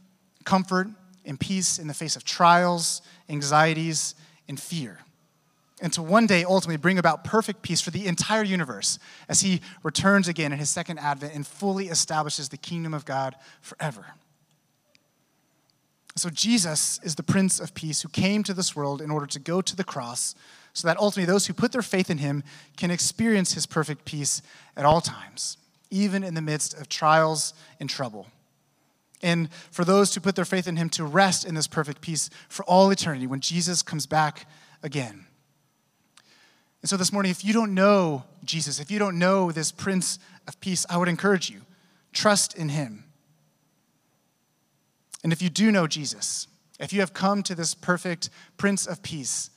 comfort 0.49 0.89
and 1.27 1.39
peace 1.39 1.79
in 1.79 1.89
the 1.89 1.95
face 1.95 2.17
of 2.17 2.25
trials, 2.25 3.03
anxieties, 3.29 4.15
and 4.49 4.59
fear. 4.59 5.01
And 5.83 5.93
to 5.93 6.03
one 6.03 6.27
day 6.27 6.43
ultimately 6.43 6.79
bring 6.79 6.99
about 6.99 7.23
perfect 7.23 7.61
peace 7.61 7.83
for 7.83 7.91
the 7.91 8.07
entire 8.07 8.43
universe 8.43 8.99
as 9.29 9.43
he 9.43 9.61
returns 9.83 10.27
again 10.27 10.51
in 10.51 10.59
his 10.59 10.71
second 10.71 11.01
advent 11.01 11.35
and 11.35 11.47
fully 11.47 11.89
establishes 11.89 12.49
the 12.49 12.57
kingdom 12.57 12.95
of 12.95 13.05
God 13.05 13.37
forever. 13.61 14.07
So, 16.17 16.31
Jesus 16.31 16.99
is 17.05 17.15
the 17.15 17.23
Prince 17.23 17.61
of 17.61 17.75
Peace 17.75 18.01
who 18.01 18.09
came 18.09 18.43
to 18.43 18.55
this 18.55 18.75
world 18.75 19.03
in 19.03 19.11
order 19.11 19.27
to 19.27 19.39
go 19.39 19.61
to 19.61 19.77
the 19.77 19.85
cross 19.85 20.35
so 20.73 20.89
that 20.89 20.97
ultimately 20.97 21.31
those 21.31 21.47
who 21.47 21.53
put 21.53 21.73
their 21.73 21.83
faith 21.83 22.09
in 22.09 22.19
him 22.19 22.43
can 22.79 22.91
experience 22.91 23.53
his 23.53 23.67
perfect 23.67 24.07
peace 24.07 24.41
at 24.77 24.87
all 24.87 25.03
times, 25.03 25.59
even 25.91 26.25
in 26.25 26.33
the 26.33 26.41
midst 26.41 26.73
of 26.73 26.89
trials 26.89 27.53
and 27.79 27.91
trouble. 27.91 28.27
And 29.23 29.53
for 29.71 29.85
those 29.85 30.15
who 30.15 30.21
put 30.21 30.37
their 30.37 30.45
faith 30.45 30.69
in 30.69 30.77
him 30.77 30.89
to 30.91 31.05
rest 31.05 31.45
in 31.45 31.55
this 31.55 31.67
perfect 31.67 32.01
peace 32.01 32.31
for 32.49 32.65
all 32.65 32.91
eternity 32.91 33.27
when 33.27 33.41
Jesus 33.41 33.83
comes 33.83 34.07
back 34.07 34.47
again. 34.83 35.27
And 36.83 36.89
so 36.89 36.97
this 36.97 37.13
morning, 37.13 37.31
if 37.31 37.45
you 37.45 37.53
don't 37.53 37.75
know 37.75 38.25
Jesus, 38.45 38.79
if 38.79 38.91
you 38.91 38.99
don't 38.99 39.19
know 39.19 39.51
this 39.51 39.73
Prince 39.73 40.19
of 40.47 40.61
Peace, 40.61 40.87
I 40.89 40.97
would 40.97 41.09
encourage 41.09 41.51
you 41.51 41.63
trust 42.13 42.57
in 42.57 42.69
him. 42.71 43.05
And 45.23 45.33
if 45.33 45.43
you 45.43 45.51
do 45.51 45.73
know 45.73 45.87
Jesus, 45.87 46.47
if 46.79 46.93
you 46.93 47.01
have 47.01 47.13
come 47.13 47.43
to 47.43 47.55
this 47.55 47.75
perfect 47.75 48.31
Prince 48.57 48.87
of 48.87 49.03
Peace, 49.03 49.51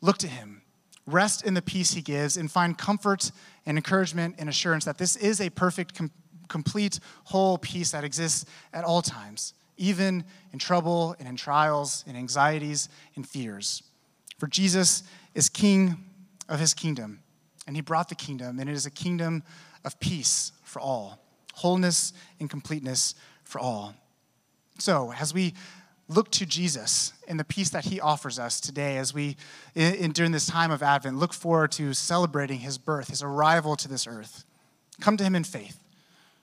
look 0.00 0.18
to 0.18 0.28
him. 0.28 0.62
Rest 1.06 1.44
in 1.44 1.54
the 1.54 1.62
peace 1.62 1.92
he 1.92 2.02
gives 2.02 2.36
and 2.36 2.50
find 2.50 2.76
comfort 2.76 3.30
and 3.64 3.78
encouragement 3.78 4.36
and 4.38 4.48
assurance 4.48 4.84
that 4.84 4.98
this 4.98 5.16
is 5.16 5.40
a 5.40 5.50
perfect, 5.50 6.00
complete, 6.48 7.00
whole 7.24 7.58
peace 7.58 7.90
that 7.92 8.04
exists 8.04 8.46
at 8.72 8.84
all 8.84 9.02
times, 9.02 9.54
even 9.76 10.24
in 10.52 10.58
trouble 10.58 11.14
and 11.18 11.28
in 11.28 11.36
trials 11.36 12.04
and 12.06 12.16
anxieties 12.16 12.88
and 13.14 13.26
fears. 13.28 13.82
For 14.38 14.46
Jesus 14.46 15.02
is 15.34 15.48
king 15.48 15.96
of 16.48 16.60
his 16.60 16.74
kingdom, 16.74 17.20
and 17.66 17.76
he 17.76 17.82
brought 17.82 18.08
the 18.08 18.14
kingdom, 18.14 18.58
and 18.58 18.68
it 18.68 18.72
is 18.72 18.86
a 18.86 18.90
kingdom 18.90 19.42
of 19.84 19.98
peace 20.00 20.52
for 20.64 20.80
all, 20.80 21.18
wholeness 21.54 22.12
and 22.40 22.50
completeness 22.50 23.14
for 23.44 23.58
all. 23.60 23.94
So, 24.78 25.12
as 25.18 25.32
we 25.32 25.54
look 26.08 26.30
to 26.32 26.46
Jesus 26.46 27.12
and 27.26 27.40
the 27.40 27.44
peace 27.44 27.70
that 27.70 27.86
he 27.86 28.00
offers 28.00 28.38
us 28.38 28.60
today, 28.60 28.98
as 28.98 29.12
we, 29.12 29.36
in, 29.74 29.94
in, 29.94 30.12
during 30.12 30.32
this 30.32 30.46
time 30.46 30.70
of 30.70 30.82
Advent, 30.82 31.18
look 31.18 31.32
forward 31.32 31.72
to 31.72 31.94
celebrating 31.94 32.60
his 32.60 32.78
birth, 32.78 33.08
his 33.08 33.22
arrival 33.22 33.76
to 33.76 33.88
this 33.88 34.06
earth, 34.06 34.44
come 35.00 35.16
to 35.16 35.24
him 35.24 35.34
in 35.34 35.44
faith. 35.44 35.78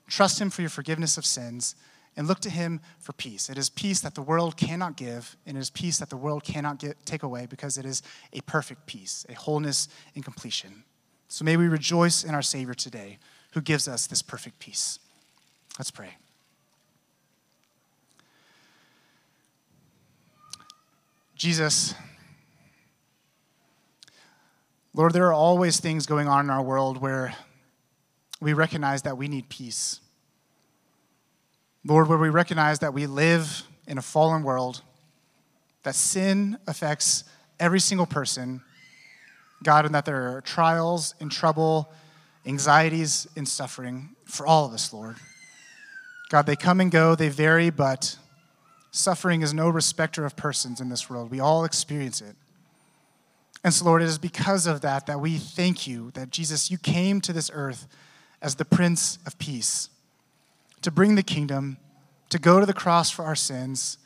Trust 0.07 0.39
him 0.39 0.49
for 0.49 0.61
your 0.61 0.69
forgiveness 0.69 1.17
of 1.17 1.25
sins 1.25 1.75
and 2.15 2.27
look 2.27 2.39
to 2.41 2.49
him 2.49 2.79
for 2.99 3.13
peace. 3.13 3.49
It 3.49 3.57
is 3.57 3.69
peace 3.69 4.01
that 4.01 4.15
the 4.15 4.21
world 4.21 4.57
cannot 4.57 4.97
give, 4.97 5.35
and 5.45 5.57
it 5.57 5.59
is 5.59 5.69
peace 5.69 5.97
that 5.97 6.09
the 6.09 6.17
world 6.17 6.43
cannot 6.43 6.79
get, 6.79 7.03
take 7.05 7.23
away 7.23 7.47
because 7.47 7.77
it 7.77 7.85
is 7.85 8.03
a 8.31 8.41
perfect 8.41 8.85
peace, 8.85 9.25
a 9.29 9.33
wholeness 9.33 9.87
and 10.15 10.23
completion. 10.23 10.83
So 11.27 11.43
may 11.43 11.57
we 11.57 11.67
rejoice 11.67 12.23
in 12.23 12.35
our 12.35 12.41
Savior 12.41 12.75
today 12.75 13.17
who 13.53 13.61
gives 13.61 13.87
us 13.87 14.07
this 14.07 14.21
perfect 14.21 14.59
peace. 14.59 14.99
Let's 15.79 15.91
pray. 15.91 16.17
Jesus, 21.35 21.95
Lord, 24.93 25.13
there 25.13 25.25
are 25.25 25.33
always 25.33 25.79
things 25.79 26.05
going 26.05 26.27
on 26.27 26.45
in 26.45 26.49
our 26.51 26.61
world 26.61 26.99
where 26.99 27.35
we 28.43 28.53
recognize 28.53 29.03
that 29.03 29.17
we 29.17 29.27
need 29.27 29.49
peace. 29.49 29.99
Lord, 31.85 32.07
where 32.07 32.17
we 32.17 32.29
recognize 32.29 32.79
that 32.79 32.93
we 32.93 33.07
live 33.07 33.63
in 33.87 33.97
a 33.97 34.01
fallen 34.01 34.43
world, 34.43 34.81
that 35.83 35.95
sin 35.95 36.57
affects 36.67 37.23
every 37.59 37.79
single 37.79 38.05
person, 38.05 38.61
God, 39.63 39.85
and 39.85 39.93
that 39.95 40.05
there 40.05 40.35
are 40.35 40.41
trials 40.41 41.15
and 41.19 41.31
trouble, 41.31 41.91
anxieties 42.45 43.27
and 43.35 43.47
suffering 43.47 44.15
for 44.25 44.45
all 44.45 44.65
of 44.65 44.73
us, 44.73 44.93
Lord. 44.93 45.15
God, 46.29 46.45
they 46.45 46.55
come 46.55 46.79
and 46.79 46.89
go, 46.89 47.15
they 47.15 47.29
vary, 47.29 47.69
but 47.69 48.17
Suffering 48.95 49.41
is 49.41 49.55
no 49.55 49.69
respecter 49.69 50.23
of 50.23 50.35
persons 50.35 50.79
in 50.79 50.87
this 50.87 51.09
world. 51.09 51.31
We 51.31 51.39
all 51.39 51.65
experience 51.65 52.21
it. 52.21 52.35
And 53.63 53.73
so, 53.73 53.85
Lord, 53.85 54.03
it 54.03 54.05
is 54.05 54.19
because 54.19 54.67
of 54.67 54.81
that 54.81 55.07
that 55.07 55.19
we 55.19 55.39
thank 55.39 55.87
you 55.87 56.11
that 56.11 56.29
Jesus, 56.29 56.69
you 56.69 56.77
came 56.77 57.19
to 57.21 57.33
this 57.33 57.49
earth 57.51 57.87
as 58.43 58.55
the 58.55 58.65
Prince 58.65 59.17
of 59.25 59.39
Peace 59.39 59.89
to 60.81 60.91
bring 60.91 61.15
the 61.15 61.23
kingdom, 61.23 61.77
to 62.29 62.37
go 62.37 62.59
to 62.59 62.65
the 62.65 62.73
cross 62.73 63.09
for 63.09 63.23
our 63.23 63.35
sins, 63.35 63.97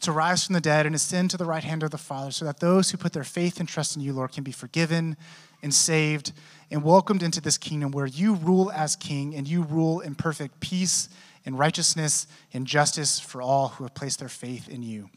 to 0.00 0.10
rise 0.10 0.46
from 0.46 0.54
the 0.54 0.60
dead 0.60 0.86
and 0.86 0.94
ascend 0.94 1.30
to 1.30 1.36
the 1.36 1.44
right 1.44 1.62
hand 1.62 1.82
of 1.82 1.90
the 1.90 1.98
Father, 1.98 2.30
so 2.30 2.44
that 2.46 2.58
those 2.58 2.90
who 2.90 2.96
put 2.96 3.12
their 3.12 3.24
faith 3.24 3.60
and 3.60 3.68
trust 3.68 3.94
in 3.94 4.02
you, 4.02 4.12
Lord, 4.12 4.32
can 4.32 4.44
be 4.44 4.52
forgiven 4.52 5.16
and 5.62 5.72
saved 5.72 6.32
and 6.70 6.82
welcomed 6.82 7.22
into 7.22 7.40
this 7.40 7.58
kingdom 7.58 7.92
where 7.92 8.06
you 8.06 8.34
rule 8.34 8.72
as 8.72 8.96
king 8.96 9.34
and 9.34 9.46
you 9.46 9.62
rule 9.62 10.00
in 10.00 10.14
perfect 10.14 10.58
peace 10.60 11.08
and 11.44 11.58
righteousness 11.58 12.26
and 12.52 12.66
justice 12.66 13.20
for 13.20 13.40
all 13.40 13.68
who 13.68 13.84
have 13.84 13.94
placed 13.94 14.18
their 14.18 14.28
faith 14.28 14.68
in 14.68 14.82
you. 14.82 15.08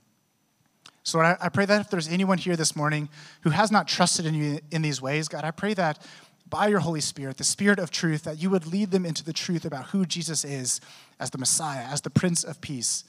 So, 1.03 1.17
Lord, 1.17 1.37
I 1.41 1.49
pray 1.49 1.65
that 1.65 1.81
if 1.81 1.89
there's 1.89 2.07
anyone 2.07 2.37
here 2.37 2.55
this 2.55 2.75
morning 2.75 3.09
who 3.41 3.49
has 3.49 3.71
not 3.71 3.87
trusted 3.87 4.25
in 4.25 4.35
you 4.35 4.59
in 4.69 4.81
these 4.81 5.01
ways, 5.01 5.27
God, 5.27 5.43
I 5.43 5.51
pray 5.51 5.73
that 5.73 6.05
by 6.49 6.67
your 6.67 6.79
Holy 6.79 7.01
Spirit, 7.01 7.37
the 7.37 7.43
Spirit 7.43 7.79
of 7.79 7.91
truth, 7.91 8.23
that 8.23 8.41
you 8.41 8.49
would 8.49 8.65
lead 8.65 8.91
them 8.91 9.05
into 9.05 9.23
the 9.23 9.33
truth 9.33 9.65
about 9.65 9.87
who 9.87 10.05
Jesus 10.05 10.43
is 10.43 10.81
as 11.19 11.29
the 11.29 11.37
Messiah, 11.37 11.85
as 11.85 12.01
the 12.01 12.09
Prince 12.09 12.43
of 12.43 12.61
Peace. 12.61 13.03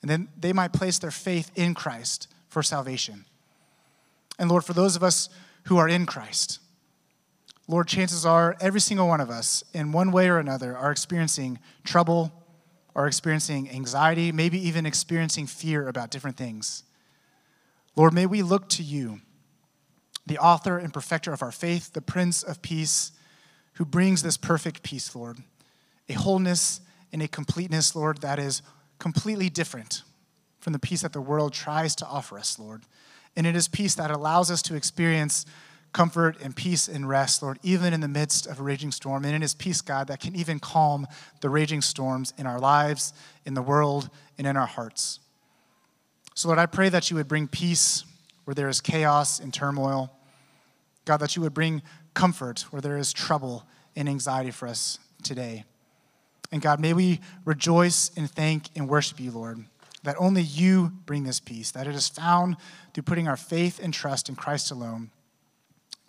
And 0.00 0.10
then 0.10 0.28
they 0.38 0.52
might 0.52 0.72
place 0.72 0.98
their 0.98 1.10
faith 1.10 1.50
in 1.54 1.74
Christ 1.74 2.28
for 2.48 2.62
salvation. 2.62 3.24
And 4.38 4.50
Lord, 4.50 4.64
for 4.64 4.72
those 4.72 4.96
of 4.96 5.02
us 5.02 5.28
who 5.64 5.78
are 5.78 5.88
in 5.88 6.06
Christ, 6.06 6.58
Lord, 7.68 7.86
chances 7.86 8.26
are 8.26 8.56
every 8.60 8.80
single 8.80 9.08
one 9.08 9.20
of 9.20 9.30
us, 9.30 9.62
in 9.72 9.92
one 9.92 10.10
way 10.10 10.28
or 10.28 10.38
another, 10.38 10.76
are 10.76 10.90
experiencing 10.90 11.58
trouble, 11.84 12.32
are 12.94 13.06
experiencing 13.06 13.70
anxiety, 13.70 14.32
maybe 14.32 14.58
even 14.66 14.84
experiencing 14.84 15.46
fear 15.46 15.88
about 15.88 16.10
different 16.10 16.36
things. 16.36 16.82
Lord, 17.94 18.12
may 18.12 18.26
we 18.26 18.42
look 18.42 18.68
to 18.70 18.82
you, 18.82 19.20
the 20.26 20.38
author 20.38 20.78
and 20.78 20.92
perfecter 20.92 21.32
of 21.32 21.42
our 21.42 21.52
faith, 21.52 21.92
the 21.92 22.00
Prince 22.00 22.42
of 22.42 22.62
Peace, 22.62 23.12
who 23.74 23.84
brings 23.84 24.22
this 24.22 24.36
perfect 24.36 24.82
peace, 24.82 25.14
Lord, 25.14 25.38
a 26.08 26.14
wholeness 26.14 26.80
and 27.12 27.22
a 27.22 27.28
completeness, 27.28 27.96
Lord, 27.96 28.20
that 28.20 28.38
is 28.38 28.62
completely 28.98 29.48
different 29.48 30.02
from 30.60 30.72
the 30.72 30.78
peace 30.78 31.02
that 31.02 31.12
the 31.12 31.20
world 31.20 31.52
tries 31.52 31.96
to 31.96 32.06
offer 32.06 32.38
us, 32.38 32.58
Lord. 32.58 32.82
And 33.34 33.46
it 33.46 33.56
is 33.56 33.66
peace 33.66 33.94
that 33.96 34.10
allows 34.10 34.50
us 34.50 34.62
to 34.62 34.76
experience 34.76 35.44
comfort 35.92 36.40
and 36.42 36.54
peace 36.54 36.88
and 36.88 37.08
rest, 37.08 37.42
Lord, 37.42 37.58
even 37.62 37.92
in 37.92 38.00
the 38.00 38.08
midst 38.08 38.46
of 38.46 38.60
a 38.60 38.62
raging 38.62 38.92
storm. 38.92 39.24
And 39.24 39.34
it 39.34 39.42
is 39.42 39.54
peace, 39.54 39.80
God, 39.80 40.08
that 40.08 40.20
can 40.20 40.34
even 40.34 40.58
calm 40.58 41.06
the 41.40 41.50
raging 41.50 41.82
storms 41.82 42.32
in 42.38 42.46
our 42.46 42.58
lives, 42.58 43.12
in 43.44 43.54
the 43.54 43.62
world, 43.62 44.08
and 44.38 44.46
in 44.46 44.56
our 44.56 44.66
hearts. 44.66 45.20
So, 46.34 46.48
Lord, 46.48 46.58
I 46.58 46.66
pray 46.66 46.88
that 46.88 47.10
you 47.10 47.16
would 47.16 47.28
bring 47.28 47.46
peace 47.46 48.04
where 48.44 48.54
there 48.54 48.68
is 48.68 48.80
chaos 48.80 49.40
and 49.40 49.52
turmoil. 49.52 50.12
God, 51.04 51.18
that 51.18 51.36
you 51.36 51.42
would 51.42 51.54
bring 51.54 51.82
comfort 52.14 52.66
where 52.70 52.82
there 52.82 52.96
is 52.96 53.12
trouble 53.12 53.64
and 53.96 54.08
anxiety 54.08 54.50
for 54.50 54.68
us 54.68 54.98
today. 55.22 55.64
And 56.50 56.60
God, 56.60 56.80
may 56.80 56.92
we 56.92 57.20
rejoice 57.44 58.10
and 58.16 58.30
thank 58.30 58.68
and 58.76 58.88
worship 58.88 59.18
you, 59.18 59.30
Lord, 59.30 59.64
that 60.02 60.16
only 60.18 60.42
you 60.42 60.92
bring 61.06 61.24
this 61.24 61.40
peace, 61.40 61.70
that 61.70 61.86
it 61.86 61.94
is 61.94 62.08
found 62.08 62.56
through 62.92 63.04
putting 63.04 63.26
our 63.26 63.36
faith 63.36 63.80
and 63.82 63.92
trust 63.92 64.28
in 64.28 64.34
Christ 64.34 64.70
alone. 64.70 65.10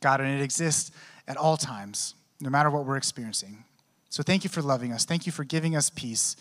God, 0.01 0.19
and 0.19 0.29
it 0.29 0.43
exists 0.43 0.91
at 1.27 1.37
all 1.37 1.55
times, 1.55 2.15
no 2.41 2.49
matter 2.49 2.69
what 2.69 2.85
we're 2.85 2.97
experiencing. 2.97 3.63
So 4.09 4.21
thank 4.21 4.43
you 4.43 4.49
for 4.49 4.61
loving 4.61 4.91
us. 4.91 5.05
Thank 5.05 5.25
you 5.25 5.31
for 5.31 5.43
giving 5.43 5.75
us 5.75 5.89
peace. 5.89 6.35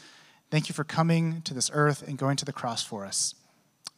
Thank 0.50 0.68
you 0.68 0.74
for 0.74 0.84
coming 0.84 1.40
to 1.42 1.54
this 1.54 1.70
earth 1.72 2.06
and 2.06 2.18
going 2.18 2.36
to 2.36 2.44
the 2.44 2.52
cross 2.52 2.82
for 2.82 3.06
us. 3.06 3.34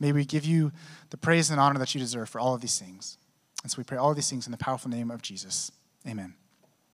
May 0.00 0.12
we 0.12 0.24
give 0.24 0.44
you 0.44 0.72
the 1.10 1.16
praise 1.16 1.50
and 1.50 1.60
honor 1.60 1.78
that 1.78 1.94
you 1.94 2.00
deserve 2.00 2.28
for 2.28 2.40
all 2.40 2.54
of 2.54 2.60
these 2.60 2.78
things. 2.78 3.18
And 3.62 3.70
so 3.70 3.76
we 3.78 3.84
pray 3.84 3.96
all 3.96 4.10
of 4.10 4.16
these 4.16 4.28
things 4.28 4.46
in 4.46 4.52
the 4.52 4.58
powerful 4.58 4.90
name 4.90 5.10
of 5.10 5.22
Jesus. 5.22 5.70
Amen. 6.06 6.34